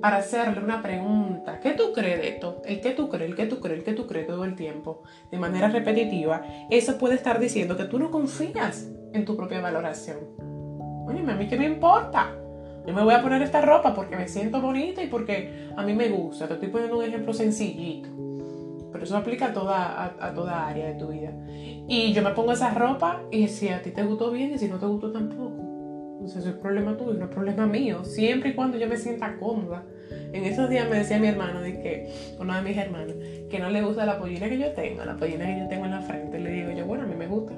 para 0.00 0.18
hacerle 0.18 0.62
una 0.62 0.82
pregunta. 0.82 1.60
¿Qué 1.60 1.72
tú 1.72 1.92
crees 1.92 2.20
de 2.20 2.28
esto? 2.28 2.62
El 2.64 2.80
que 2.80 2.90
tú 2.90 3.08
crees, 3.08 3.30
el 3.30 3.36
que 3.36 3.46
tú 3.46 3.60
crees, 3.60 3.78
el 3.78 3.84
que 3.84 3.92
tú 3.92 4.06
crees 4.06 4.26
todo 4.26 4.44
el 4.44 4.54
tiempo, 4.54 5.02
de 5.30 5.38
manera 5.38 5.68
repetitiva, 5.68 6.42
eso 6.70 6.98
puede 6.98 7.14
estar 7.14 7.38
diciendo 7.40 7.76
que 7.76 7.84
tú 7.84 7.98
no 7.98 8.10
confías 8.10 8.88
en 9.12 9.24
tu 9.24 9.36
propia 9.36 9.60
valoración. 9.60 10.18
Oye, 11.06 11.20
a 11.20 11.34
mí 11.34 11.48
qué 11.48 11.56
me 11.56 11.66
importa. 11.66 12.34
Yo 12.86 12.94
me 12.94 13.02
voy 13.02 13.14
a 13.14 13.22
poner 13.22 13.42
esta 13.42 13.60
ropa 13.60 13.94
porque 13.94 14.16
me 14.16 14.28
siento 14.28 14.60
bonita 14.60 15.02
y 15.02 15.08
porque 15.08 15.68
a 15.76 15.82
mí 15.82 15.94
me 15.94 16.08
gusta. 16.08 16.48
Te 16.48 16.54
estoy 16.54 16.68
poniendo 16.68 16.98
un 16.98 17.04
ejemplo 17.04 17.34
sencillito. 17.34 18.08
Pero 18.90 19.04
eso 19.04 19.16
aplica 19.16 19.46
a 19.46 19.52
toda, 19.52 20.16
a, 20.18 20.32
toda 20.32 20.66
área 20.66 20.86
de 20.86 20.94
tu 20.94 21.08
vida. 21.08 21.32
Y 21.86 22.12
yo 22.12 22.22
me 22.22 22.30
pongo 22.30 22.52
esa 22.52 22.72
ropa 22.72 23.22
y 23.30 23.48
si 23.48 23.68
a 23.68 23.82
ti 23.82 23.90
te 23.90 24.02
gustó 24.02 24.30
bien 24.30 24.52
y 24.54 24.58
si 24.58 24.68
no 24.68 24.78
te 24.78 24.86
gustó 24.86 25.12
tampoco. 25.12 25.67
Eso 26.36 26.50
es 26.50 26.56
problema 26.56 26.96
tuyo, 26.96 27.14
no 27.14 27.24
es 27.24 27.30
problema 27.30 27.66
mío. 27.66 28.04
Siempre 28.04 28.50
y 28.50 28.54
cuando 28.54 28.76
yo 28.76 28.86
me 28.86 28.96
sienta 28.96 29.36
cómoda. 29.38 29.82
En 30.32 30.44
esos 30.44 30.68
días 30.68 30.88
me 30.88 30.98
decía 30.98 31.18
mi 31.18 31.26
hermano, 31.26 31.60
de 31.60 31.80
que, 31.80 32.12
uno 32.38 32.54
de 32.54 32.60
mis 32.60 32.76
hermanos, 32.76 33.14
que 33.48 33.58
no 33.58 33.70
le 33.70 33.80
gusta 33.82 34.04
la 34.04 34.18
pollina 34.18 34.48
que 34.48 34.58
yo 34.58 34.72
tengo, 34.72 35.04
la 35.04 35.16
pollina 35.16 35.46
que 35.46 35.60
yo 35.60 35.68
tengo 35.68 35.86
en 35.86 35.92
la 35.92 36.02
frente. 36.02 36.38
Le 36.38 36.50
digo 36.50 36.70
yo, 36.72 36.84
bueno, 36.84 37.04
a 37.04 37.06
mí 37.06 37.14
me 37.14 37.26
gusta. 37.26 37.54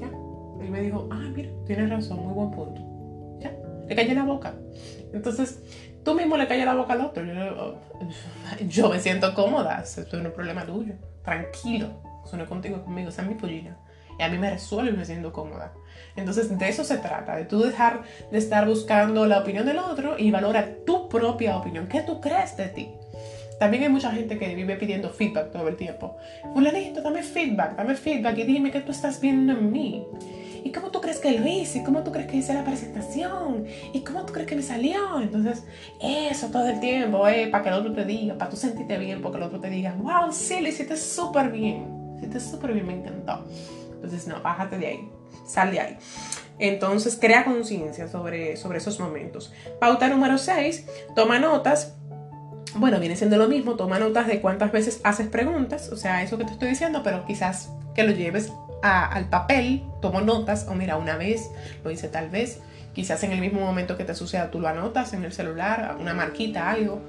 Ya. 0.00 0.06
Él 0.06 0.70
me 0.70 0.80
dijo, 0.80 1.06
ah, 1.10 1.28
mira, 1.34 1.50
tienes 1.66 1.90
razón, 1.90 2.24
muy 2.24 2.32
buen 2.32 2.50
punto. 2.50 2.80
Ya. 3.40 3.54
Le 3.86 3.94
callé 3.94 4.14
la 4.14 4.24
boca. 4.24 4.54
Entonces, 5.12 5.62
tú 6.02 6.14
mismo 6.14 6.38
le 6.38 6.46
callas 6.46 6.64
la 6.64 6.74
boca 6.74 6.94
al 6.94 7.02
otro. 7.02 7.22
Yo, 8.68 8.88
me 8.90 9.00
siento 9.00 9.34
cómoda. 9.34 9.82
Eso 9.82 10.00
es 10.00 10.06
problema 10.32 10.64
tuyo. 10.64 10.94
Tranquilo. 11.22 12.00
Eso 12.24 12.38
no 12.38 12.44
es 12.44 12.48
contigo, 12.48 12.82
conmigo. 12.82 13.10
Esa 13.10 13.22
es 13.22 13.28
mi 13.28 13.34
pollina. 13.34 13.76
Y 14.18 14.22
a 14.22 14.28
mí 14.28 14.38
me 14.38 14.50
resuelve 14.50 14.92
me 14.92 15.04
siento 15.04 15.32
cómoda. 15.32 15.72
Entonces 16.16 16.56
de 16.56 16.68
eso 16.68 16.84
se 16.84 16.98
trata, 16.98 17.36
de 17.36 17.44
tú 17.44 17.60
dejar 17.60 18.02
de 18.30 18.38
estar 18.38 18.66
buscando 18.66 19.26
la 19.26 19.40
opinión 19.40 19.64
del 19.66 19.78
otro 19.78 20.18
y 20.18 20.30
valora 20.30 20.68
tu 20.84 21.08
propia 21.08 21.56
opinión. 21.56 21.86
¿Qué 21.86 22.02
tú 22.02 22.20
crees 22.20 22.56
de 22.56 22.68
ti? 22.68 22.90
También 23.58 23.82
hay 23.82 23.88
mucha 23.88 24.12
gente 24.12 24.38
que 24.38 24.54
vive 24.54 24.76
pidiendo 24.76 25.10
feedback 25.10 25.50
todo 25.50 25.68
el 25.68 25.76
tiempo. 25.76 26.16
Fulanito, 26.54 27.02
dame 27.02 27.22
feedback, 27.22 27.76
dame 27.76 27.94
feedback 27.96 28.38
y 28.38 28.44
dime 28.44 28.70
qué 28.70 28.80
tú 28.80 28.92
estás 28.92 29.20
viendo 29.20 29.52
en 29.52 29.72
mí. 29.72 30.06
¿Y 30.64 30.70
cómo 30.70 30.90
tú 30.90 31.00
crees 31.00 31.18
que 31.18 31.38
lo 31.38 31.46
hice? 31.46 31.78
¿Y 31.78 31.84
cómo 31.84 32.02
tú 32.02 32.12
crees 32.12 32.28
que 32.28 32.36
hice 32.36 32.54
la 32.54 32.64
presentación? 32.64 33.64
¿Y 33.92 34.00
cómo 34.00 34.24
tú 34.24 34.32
crees 34.32 34.48
que 34.48 34.56
me 34.56 34.62
salió? 34.62 35.20
Entonces, 35.20 35.64
eso 36.00 36.48
todo 36.48 36.68
el 36.68 36.80
tiempo, 36.80 37.26
eh, 37.28 37.48
para 37.48 37.64
que 37.64 37.70
el 37.70 37.76
otro 37.76 37.92
te 37.92 38.04
diga, 38.04 38.36
para 38.36 38.50
tú 38.50 38.56
sentirte 38.56 38.98
bien, 38.98 39.22
porque 39.22 39.38
el 39.38 39.44
otro 39.44 39.60
te 39.60 39.70
diga, 39.70 39.94
wow, 39.98 40.32
sí, 40.32 40.60
lo 40.60 40.68
hiciste 40.68 40.96
súper 40.96 41.50
bien. 41.50 41.86
Lo 42.12 42.18
hiciste 42.18 42.40
súper 42.40 42.72
bien, 42.72 42.86
me 42.86 42.94
encantó. 42.94 43.44
Entonces, 44.02 44.26
no, 44.26 44.40
bájate 44.42 44.78
de 44.78 44.86
ahí 44.86 45.10
sal 45.48 45.70
de 45.70 45.80
ahí. 45.80 45.98
Entonces, 46.58 47.16
crea 47.20 47.44
conciencia 47.44 48.08
sobre, 48.08 48.56
sobre 48.56 48.78
esos 48.78 49.00
momentos. 49.00 49.52
Pauta 49.80 50.08
número 50.08 50.38
6, 50.38 50.86
toma 51.14 51.38
notas. 51.38 51.94
Bueno, 52.74 53.00
viene 53.00 53.16
siendo 53.16 53.36
lo 53.38 53.48
mismo, 53.48 53.76
toma 53.76 53.98
notas 53.98 54.26
de 54.26 54.40
cuántas 54.40 54.70
veces 54.72 55.00
haces 55.02 55.28
preguntas, 55.28 55.88
o 55.90 55.96
sea, 55.96 56.22
eso 56.22 56.36
que 56.36 56.44
te 56.44 56.52
estoy 56.52 56.68
diciendo, 56.68 57.00
pero 57.02 57.24
quizás 57.24 57.70
que 57.94 58.04
lo 58.04 58.12
lleves 58.12 58.52
al 58.82 59.28
papel, 59.30 59.84
tomo 60.02 60.20
notas, 60.20 60.66
o 60.68 60.74
mira, 60.74 60.96
una 60.98 61.16
vez, 61.16 61.50
lo 61.82 61.90
hice 61.90 62.08
tal 62.08 62.28
vez, 62.28 62.60
quizás 62.92 63.24
en 63.24 63.32
el 63.32 63.40
mismo 63.40 63.60
momento 63.60 63.96
que 63.96 64.04
te 64.04 64.14
suceda 64.14 64.50
tú 64.50 64.60
lo 64.60 64.68
anotas 64.68 65.14
en 65.14 65.24
el 65.24 65.32
celular, 65.32 65.96
una 65.98 66.12
marquita, 66.12 66.70
algo, 66.70 67.00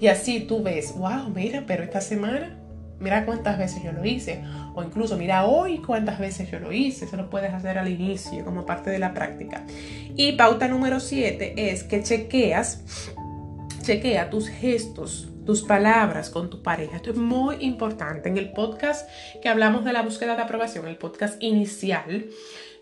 y 0.00 0.06
así 0.06 0.40
tú 0.40 0.62
ves, 0.62 0.94
wow, 0.96 1.28
mira, 1.34 1.64
pero 1.66 1.82
esta 1.82 2.00
semana 2.00 2.57
mira 3.00 3.24
cuántas 3.24 3.58
veces 3.58 3.82
yo 3.82 3.92
lo 3.92 4.04
hice, 4.04 4.42
o 4.74 4.82
incluso 4.82 5.16
mira 5.16 5.46
hoy 5.46 5.78
cuántas 5.78 6.18
veces 6.18 6.50
yo 6.50 6.58
lo 6.58 6.72
hice, 6.72 7.04
eso 7.04 7.16
lo 7.16 7.30
puedes 7.30 7.52
hacer 7.52 7.78
al 7.78 7.88
inicio 7.88 8.44
como 8.44 8.66
parte 8.66 8.90
de 8.90 8.98
la 8.98 9.14
práctica. 9.14 9.64
Y 10.16 10.32
pauta 10.32 10.68
número 10.68 11.00
7 11.00 11.54
es 11.56 11.84
que 11.84 12.02
chequeas, 12.02 12.82
chequea 13.82 14.30
tus 14.30 14.48
gestos, 14.48 15.28
tus 15.46 15.62
palabras 15.62 16.28
con 16.28 16.50
tu 16.50 16.62
pareja. 16.62 16.96
Esto 16.96 17.10
es 17.10 17.16
muy 17.16 17.56
importante. 17.60 18.28
En 18.28 18.36
el 18.36 18.52
podcast 18.52 19.08
que 19.40 19.48
hablamos 19.48 19.84
de 19.84 19.94
la 19.94 20.02
búsqueda 20.02 20.36
de 20.36 20.42
aprobación, 20.42 20.86
el 20.86 20.96
podcast 20.96 21.42
inicial, 21.42 22.26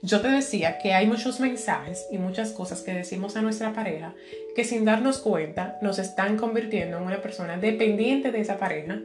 yo 0.02 0.20
te 0.20 0.28
decía 0.28 0.78
que 0.78 0.92
hay 0.92 1.06
muchos 1.06 1.40
mensajes 1.40 2.06
y 2.10 2.18
muchas 2.18 2.50
cosas 2.50 2.82
que 2.82 2.92
decimos 2.92 3.36
a 3.36 3.42
nuestra 3.42 3.72
pareja 3.72 4.14
que 4.56 4.64
sin 4.64 4.86
darnos 4.86 5.18
cuenta 5.18 5.78
nos 5.82 5.98
están 5.98 6.38
convirtiendo 6.38 6.96
en 6.96 7.04
una 7.04 7.20
persona 7.20 7.58
dependiente 7.58 8.32
de 8.32 8.40
esa 8.40 8.56
pareja 8.56 8.98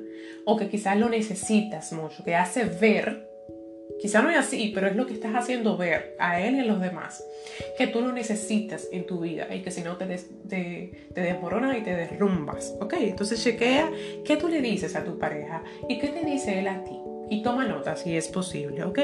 o 0.46 0.56
que 0.56 0.70
quizás 0.70 0.98
lo 0.98 1.10
necesitas 1.10 1.92
mucho, 1.92 2.24
que 2.24 2.36
hace 2.36 2.64
ver, 2.64 3.30
quizás 4.00 4.24
no 4.24 4.30
es 4.30 4.38
así, 4.38 4.72
pero 4.74 4.88
es 4.88 4.96
lo 4.96 5.06
que 5.06 5.14
estás 5.14 5.36
haciendo 5.36 5.76
ver 5.76 6.16
a 6.20 6.40
él 6.40 6.56
y 6.56 6.60
a 6.62 6.66
los 6.66 6.80
demás, 6.80 7.22
que 7.78 7.88
tú 7.88 8.00
lo 8.00 8.14
necesitas 8.14 8.88
en 8.94 9.06
tu 9.06 9.20
vida 9.20 9.54
y 9.54 9.62
que 9.62 9.72
si 9.72 9.82
no 9.82 9.98
te, 9.98 10.06
te, 10.48 11.10
te 11.14 11.22
desmoronas 11.22 11.78
y 11.78 11.82
te 11.82 11.98
derrumbas, 11.98 12.74
¿ok? 12.80 12.94
Entonces 13.02 13.44
chequea 13.44 13.92
qué 14.24 14.38
tú 14.38 14.48
le 14.48 14.62
dices 14.62 14.96
a 14.96 15.04
tu 15.04 15.20
pareja 15.20 15.64
y 15.90 16.00
qué 16.00 16.08
te 16.08 16.24
dice 16.26 16.60
él 16.60 16.70
a 16.70 16.82
ti 16.86 16.98
y 17.30 17.44
toma 17.44 17.68
nota 17.68 17.98
si 17.98 18.16
es 18.16 18.30
posible, 18.30 18.86
¿ok? 18.86 19.00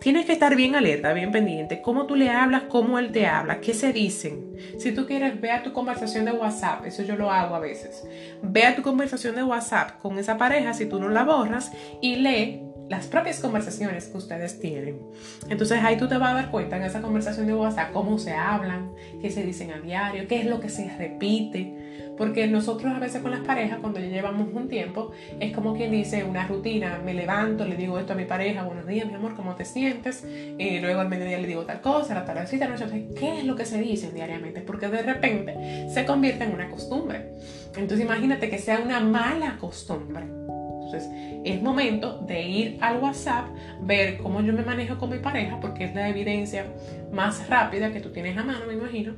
Tienes 0.00 0.26
que 0.26 0.32
estar 0.32 0.54
bien 0.54 0.76
alerta, 0.76 1.12
bien 1.12 1.32
pendiente. 1.32 1.82
Cómo 1.82 2.06
tú 2.06 2.14
le 2.14 2.30
hablas, 2.30 2.64
cómo 2.64 2.98
él 2.98 3.10
te 3.10 3.26
habla, 3.26 3.60
qué 3.60 3.74
se 3.74 3.92
dicen. 3.92 4.56
Si 4.78 4.92
tú 4.92 5.06
quieres, 5.06 5.40
ve 5.40 5.50
a 5.50 5.62
tu 5.62 5.72
conversación 5.72 6.24
de 6.24 6.32
WhatsApp. 6.32 6.86
Eso 6.86 7.02
yo 7.02 7.16
lo 7.16 7.30
hago 7.30 7.54
a 7.54 7.60
veces. 7.60 8.06
Ve 8.42 8.64
a 8.64 8.76
tu 8.76 8.82
conversación 8.82 9.34
de 9.34 9.42
WhatsApp 9.42 9.98
con 10.00 10.18
esa 10.18 10.38
pareja, 10.38 10.72
si 10.72 10.86
tú 10.86 11.00
no 11.00 11.08
la 11.08 11.24
borras, 11.24 11.72
y 12.00 12.16
lee 12.16 12.62
las 12.88 13.06
propias 13.06 13.40
conversaciones 13.40 14.06
que 14.06 14.16
ustedes 14.16 14.60
tienen. 14.60 15.00
Entonces 15.48 15.82
ahí 15.82 15.96
tú 15.96 16.08
te 16.08 16.16
vas 16.16 16.30
a 16.30 16.34
dar 16.34 16.50
cuenta 16.50 16.76
en 16.76 16.84
esa 16.84 17.02
conversación 17.02 17.46
de 17.46 17.54
WhatsApp 17.54 17.92
cómo 17.92 18.18
se 18.18 18.32
hablan, 18.32 18.92
qué 19.20 19.30
se 19.30 19.42
dicen 19.44 19.72
a 19.72 19.80
diario, 19.80 20.26
qué 20.26 20.40
es 20.40 20.46
lo 20.46 20.60
que 20.60 20.68
se 20.68 20.88
repite. 20.96 22.07
Porque 22.18 22.48
nosotros 22.48 22.92
a 22.92 22.98
veces 22.98 23.22
con 23.22 23.30
las 23.30 23.40
parejas, 23.40 23.78
cuando 23.80 24.00
ya 24.00 24.06
llevamos 24.06 24.48
un 24.52 24.68
tiempo, 24.68 25.12
es 25.38 25.54
como 25.54 25.74
quien 25.74 25.92
dice 25.92 26.24
una 26.24 26.46
rutina. 26.46 27.00
Me 27.04 27.14
levanto, 27.14 27.64
le 27.64 27.76
digo 27.76 27.98
esto 27.98 28.12
a 28.12 28.16
mi 28.16 28.24
pareja, 28.24 28.64
buenos 28.64 28.86
días, 28.86 29.06
mi 29.06 29.14
amor, 29.14 29.36
¿cómo 29.36 29.54
te 29.54 29.64
sientes? 29.64 30.26
Y 30.58 30.80
luego 30.80 31.00
al 31.00 31.08
mediodía 31.08 31.38
le 31.38 31.46
digo 31.46 31.64
tal 31.64 31.80
cosa, 31.80 32.14
la 32.14 32.24
tardecita, 32.24 32.68
la 32.68 32.76
noche. 32.76 33.08
¿Qué 33.16 33.38
es 33.38 33.44
lo 33.44 33.54
que 33.54 33.64
se 33.64 33.80
dicen 33.80 34.14
diariamente? 34.14 34.60
Porque 34.60 34.88
de 34.88 35.02
repente 35.02 35.88
se 35.88 36.04
convierte 36.04 36.44
en 36.44 36.52
una 36.52 36.68
costumbre. 36.68 37.30
Entonces 37.76 38.00
imagínate 38.04 38.50
que 38.50 38.58
sea 38.58 38.80
una 38.80 39.00
mala 39.00 39.56
costumbre. 39.58 40.24
Entonces, 40.88 41.10
es 41.44 41.62
momento 41.62 42.18
de 42.26 42.42
ir 42.42 42.78
al 42.80 42.96
WhatsApp, 42.96 43.46
ver 43.82 44.16
cómo 44.18 44.40
yo 44.40 44.54
me 44.54 44.62
manejo 44.62 44.96
con 44.98 45.10
mi 45.10 45.18
pareja, 45.18 45.60
porque 45.60 45.84
es 45.84 45.94
la 45.94 46.08
evidencia 46.08 46.64
más 47.12 47.46
rápida 47.48 47.92
que 47.92 48.00
tú 48.00 48.10
tienes 48.10 48.38
a 48.38 48.42
mano, 48.42 48.60
me 48.66 48.72
imagino, 48.72 49.14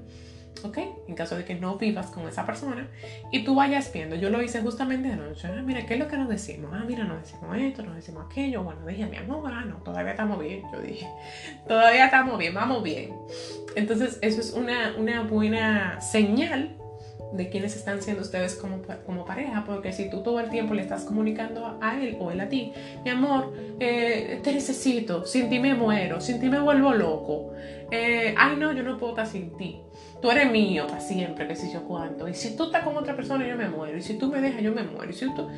¿ok? 0.62 0.78
En 1.09 1.14
caso 1.14 1.37
de 1.37 1.45
que 1.45 1.54
no 1.54 1.76
vivas 1.76 2.07
con 2.07 2.28
esa 2.28 2.47
persona 2.47 2.88
y 3.33 3.45
tú 3.45 3.54
vayas 3.54 3.92
viendo, 3.92 4.16
yo 4.16 4.30
lo 4.30 4.42
hice 4.42 4.61
justamente 4.61 5.11
anoche, 5.11 5.49
ah, 5.49 5.62
mira, 5.62 5.87
¿qué 5.87 5.95
es 5.95 6.00
lo 6.00 6.09
que 6.09 6.16
nos 6.16 6.28
decimos? 6.28 6.71
Ah, 6.73 6.85
mira, 6.87 7.04
nos 7.04 7.23
decimos 7.23 7.57
esto, 7.57 7.83
nos 7.83 7.97
decimos 7.97 8.26
aquello, 8.30 8.62
bueno, 8.62 8.87
dije, 8.87 9.07
mi 9.07 9.16
amor, 9.16 9.50
ah, 9.52 9.64
no, 9.64 9.76
todavía 9.76 10.12
estamos 10.12 10.38
bien, 10.38 10.62
yo 10.73 10.80
dije, 10.80 11.09
todavía 11.69 12.07
estamos 12.07 12.38
bien, 12.38 12.54
vamos 12.54 12.83
bien. 12.83 13.14
Entonces, 13.76 14.19
eso 14.23 14.40
es 14.40 14.52
una, 14.52 14.95
una 14.99 15.23
buena 15.23 16.00
señal 16.00 16.76
de 17.32 17.49
quiénes 17.49 17.76
están 17.76 18.02
siendo 18.02 18.22
ustedes 18.22 18.54
como, 18.56 18.82
como 19.06 19.25
pareja, 19.25 19.64
porque 19.64 19.92
si 19.92 20.10
tú 20.10 20.22
todo 20.22 20.40
el 20.40 20.50
tiempo 20.50 20.75
le 20.75 20.82
estás 20.82 21.04
comunicando 21.04 21.78
a 21.80 22.00
él 22.00 22.16
o 22.20 22.30
él 22.30 22.40
a 22.40 22.49
ti, 22.49 22.72
mi 23.04 23.10
amor, 23.10 23.52
eh, 23.78 24.40
te 24.42 24.52
necesito, 24.52 25.25
sin 25.25 25.49
ti 25.49 25.58
me 25.58 25.75
muero, 25.75 26.20
sin 26.20 26.40
ti 26.40 26.49
me 26.49 26.60
vuelvo 26.60 26.92
loco, 26.92 27.52
eh, 27.90 28.34
ay 28.37 28.56
no, 28.56 28.72
yo 28.72 28.82
no 28.82 28.99
puedo 28.99 29.12
estar 29.12 29.26
sin 29.26 29.56
ti, 29.56 29.80
tú 30.20 30.30
eres 30.30 30.50
mío 30.50 30.87
para 30.87 31.00
siempre, 31.00 31.46
que 31.46 31.56
si 31.56 31.72
yo 31.72 31.84
cuánto, 31.84 32.28
y 32.28 32.34
si 32.34 32.56
tú 32.56 32.64
estás 32.64 32.82
con 32.84 32.96
otra 32.96 33.14
persona 33.14 33.46
yo 33.46 33.56
me 33.56 33.68
muero, 33.68 33.96
y 33.96 34.02
si 34.02 34.18
tú 34.18 34.28
me 34.28 34.40
dejas 34.40 34.62
yo 34.62 34.72
me 34.72 34.82
muero, 34.82 35.10
y 35.10 35.14
si 35.14 35.32
tú... 35.34 35.49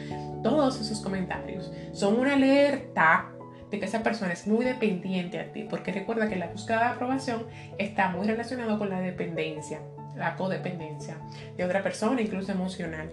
Todos 0.43 0.81
esos 0.81 1.01
comentarios 1.01 1.73
son 1.93 2.19
una 2.19 2.35
alerta 2.35 3.31
de 3.71 3.79
que 3.79 3.87
esa 3.87 4.03
persona 4.03 4.33
es 4.33 4.47
muy 4.47 4.65
dependiente 4.65 5.39
a 5.39 5.53
ti, 5.53 5.65
porque 5.69 5.93
recuerda 5.93 6.29
que 6.29 6.37
la 6.37 6.49
búsqueda 6.49 6.81
de 6.81 6.85
aprobación 6.87 7.47
está 7.79 8.09
muy 8.11 8.27
relacionado 8.27 8.79
con 8.79 8.91
la 8.91 9.01
dependencia 9.01 9.81
la 10.17 10.37
codependencia 10.37 11.17
de 11.57 11.65
otra 11.65 11.83
persona, 11.83 12.21
incluso 12.21 12.53
emocional. 12.53 13.11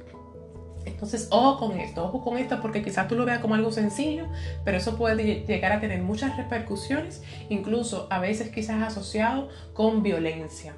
Entonces, 0.85 1.27
ojo 1.31 1.67
con 1.67 1.79
esto, 1.79 2.05
ojo 2.05 2.21
con 2.21 2.37
esto 2.37 2.59
porque 2.61 2.81
quizás 2.81 3.07
tú 3.07 3.15
lo 3.15 3.25
veas 3.25 3.39
como 3.39 3.55
algo 3.55 3.71
sencillo, 3.71 4.27
pero 4.63 4.77
eso 4.77 4.97
puede 4.97 5.45
llegar 5.45 5.71
a 5.71 5.79
tener 5.79 6.01
muchas 6.01 6.37
repercusiones, 6.37 7.23
incluso 7.49 8.07
a 8.09 8.19
veces 8.19 8.49
quizás 8.49 8.81
asociado 8.81 9.49
con 9.73 10.03
violencia. 10.03 10.73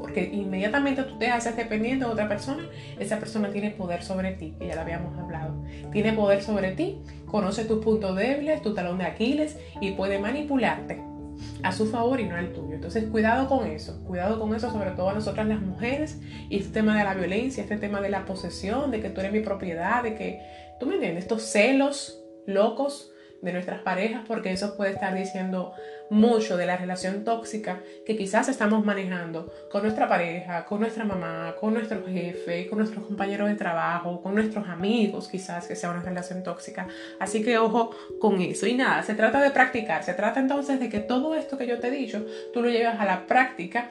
Porque 0.00 0.30
inmediatamente 0.32 1.02
tú 1.02 1.18
te 1.18 1.28
haces 1.28 1.56
dependiente 1.56 2.04
de 2.04 2.10
otra 2.10 2.28
persona, 2.28 2.68
esa 2.98 3.18
persona 3.18 3.50
tiene 3.50 3.70
poder 3.70 4.02
sobre 4.02 4.32
ti, 4.32 4.54
que 4.58 4.66
ya 4.66 4.74
lo 4.74 4.80
habíamos 4.80 5.16
hablado. 5.18 5.62
Tiene 5.92 6.12
poder 6.12 6.42
sobre 6.42 6.72
ti, 6.72 7.00
conoce 7.26 7.64
tus 7.64 7.82
puntos 7.82 8.16
débiles, 8.16 8.60
tu 8.62 8.74
talón 8.74 8.98
de 8.98 9.04
Aquiles 9.04 9.58
y 9.80 9.92
puede 9.92 10.18
manipularte 10.18 11.13
a 11.62 11.72
su 11.72 11.86
favor 11.86 12.20
y 12.20 12.24
no 12.24 12.36
al 12.36 12.52
tuyo. 12.52 12.74
Entonces, 12.74 13.04
cuidado 13.04 13.48
con 13.48 13.66
eso, 13.66 14.02
cuidado 14.04 14.38
con 14.38 14.54
eso, 14.54 14.70
sobre 14.70 14.90
todo 14.90 15.10
a 15.10 15.14
nosotras 15.14 15.46
las 15.46 15.60
mujeres, 15.60 16.20
y 16.48 16.58
este 16.58 16.72
tema 16.72 16.96
de 16.96 17.04
la 17.04 17.14
violencia, 17.14 17.62
este 17.62 17.76
tema 17.76 18.00
de 18.00 18.10
la 18.10 18.24
posesión, 18.24 18.90
de 18.90 19.00
que 19.00 19.10
tú 19.10 19.20
eres 19.20 19.32
mi 19.32 19.40
propiedad, 19.40 20.02
de 20.02 20.14
que, 20.14 20.42
tú 20.78 20.86
me 20.86 20.94
entiendes, 20.94 21.24
estos 21.24 21.42
celos 21.42 22.22
locos 22.46 23.10
de 23.42 23.52
nuestras 23.52 23.80
parejas, 23.82 24.24
porque 24.26 24.52
eso 24.52 24.76
puede 24.76 24.92
estar 24.92 25.14
diciendo 25.14 25.72
mucho 26.10 26.56
de 26.56 26.66
la 26.66 26.76
relación 26.76 27.24
tóxica 27.24 27.80
que 28.04 28.16
quizás 28.16 28.48
estamos 28.48 28.84
manejando 28.84 29.52
con 29.70 29.82
nuestra 29.82 30.08
pareja, 30.08 30.64
con 30.64 30.80
nuestra 30.80 31.04
mamá, 31.04 31.54
con 31.58 31.74
nuestro 31.74 32.04
jefe, 32.06 32.66
con 32.68 32.78
nuestros 32.78 33.04
compañeros 33.04 33.48
de 33.48 33.54
trabajo, 33.54 34.22
con 34.22 34.34
nuestros 34.34 34.68
amigos, 34.68 35.28
quizás 35.28 35.66
que 35.66 35.76
sea 35.76 35.90
una 35.90 36.02
relación 36.02 36.42
tóxica. 36.42 36.86
Así 37.18 37.42
que 37.42 37.58
ojo 37.58 37.90
con 38.20 38.40
eso. 38.40 38.66
Y 38.66 38.74
nada, 38.74 39.02
se 39.02 39.14
trata 39.14 39.40
de 39.40 39.50
practicar, 39.50 40.04
se 40.04 40.14
trata 40.14 40.40
entonces 40.40 40.80
de 40.80 40.88
que 40.88 41.00
todo 41.00 41.34
esto 41.34 41.58
que 41.58 41.66
yo 41.66 41.78
te 41.80 41.88
he 41.88 41.90
dicho, 41.90 42.24
tú 42.52 42.62
lo 42.62 42.68
llevas 42.68 43.00
a 43.00 43.04
la 43.04 43.26
práctica. 43.26 43.90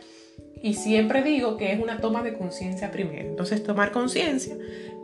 Y 0.61 0.75
siempre 0.75 1.23
digo 1.23 1.57
que 1.57 1.73
es 1.73 1.79
una 1.81 1.97
toma 1.97 2.23
de 2.23 2.33
conciencia 2.33 2.89
primero. 2.89 3.27
Entonces, 3.27 3.63
tomar 3.63 3.91
conciencia 3.91 4.55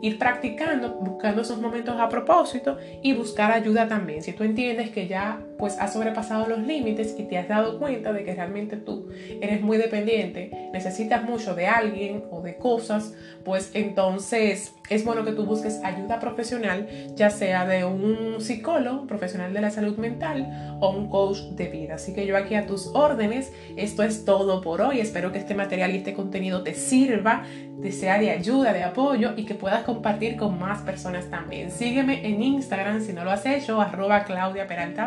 ir 0.02 0.18
practicando, 0.18 0.94
buscando 1.00 1.42
esos 1.42 1.60
momentos 1.60 1.98
a 1.98 2.08
propósito 2.08 2.78
y 3.02 3.12
buscar 3.12 3.52
ayuda 3.52 3.88
también. 3.88 4.22
Si 4.22 4.32
tú 4.32 4.44
entiendes 4.44 4.90
que 4.90 5.06
ya 5.06 5.40
pues 5.58 5.78
has 5.78 5.92
sobrepasado 5.92 6.48
los 6.48 6.60
límites 6.60 7.14
y 7.18 7.24
te 7.24 7.36
has 7.36 7.46
dado 7.46 7.78
cuenta 7.78 8.12
de 8.14 8.24
que 8.24 8.34
realmente 8.34 8.76
tú 8.76 9.08
eres 9.42 9.60
muy 9.60 9.76
dependiente, 9.76 10.70
necesitas 10.72 11.22
mucho 11.22 11.54
de 11.54 11.66
alguien 11.66 12.24
o 12.30 12.40
de 12.40 12.56
cosas, 12.56 13.14
pues 13.44 13.70
entonces 13.74 14.74
es 14.88 15.04
bueno 15.04 15.24
que 15.24 15.32
tú 15.32 15.44
busques 15.44 15.80
ayuda 15.84 16.18
profesional, 16.18 16.88
ya 17.14 17.30
sea 17.30 17.66
de 17.66 17.84
un 17.84 18.40
psicólogo, 18.40 19.06
profesional 19.06 19.52
de 19.52 19.60
la 19.60 19.70
salud 19.70 19.96
mental 19.98 20.78
o 20.80 20.90
un 20.90 21.08
coach 21.08 21.38
de 21.52 21.68
vida. 21.68 21.94
Así 21.94 22.14
que 22.14 22.26
yo 22.26 22.36
aquí 22.36 22.54
a 22.54 22.66
tus 22.66 22.88
órdenes, 22.94 23.52
esto 23.76 24.02
es 24.02 24.24
todo 24.24 24.62
por 24.62 24.80
hoy. 24.80 25.00
Espero 25.00 25.30
que 25.30 25.38
este 25.38 25.54
material 25.54 25.92
y 25.92 25.98
este 25.98 26.14
contenido 26.14 26.62
te 26.62 26.74
sirva, 26.74 27.44
te 27.82 27.92
sea 27.92 28.18
de 28.18 28.30
ayuda, 28.30 28.72
de 28.72 28.82
apoyo 28.82 29.34
y 29.36 29.44
que 29.44 29.54
puedas 29.54 29.84
compartir 29.94 30.36
con 30.36 30.58
más 30.58 30.82
personas 30.82 31.28
también. 31.30 31.72
Sígueme 31.72 32.26
en 32.26 32.42
Instagram 32.42 33.00
si 33.00 33.12
no 33.12 33.24
lo 33.24 33.32
has 33.32 33.44
hecho, 33.44 33.80
arroba 33.80 34.22
Claudia 34.22 34.68
Peralta 34.68 35.00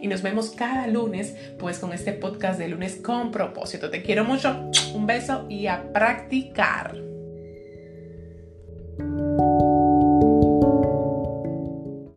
y 0.00 0.06
nos 0.06 0.22
vemos 0.22 0.50
cada 0.50 0.86
lunes 0.86 1.36
pues 1.58 1.78
con 1.78 1.92
este 1.92 2.12
podcast 2.12 2.58
de 2.58 2.68
lunes 2.68 2.96
con 2.96 3.30
propósito. 3.30 3.90
Te 3.90 4.02
quiero 4.02 4.24
mucho, 4.24 4.70
un 4.94 5.06
beso 5.06 5.46
y 5.50 5.66
a 5.66 5.92
practicar. 5.92 7.13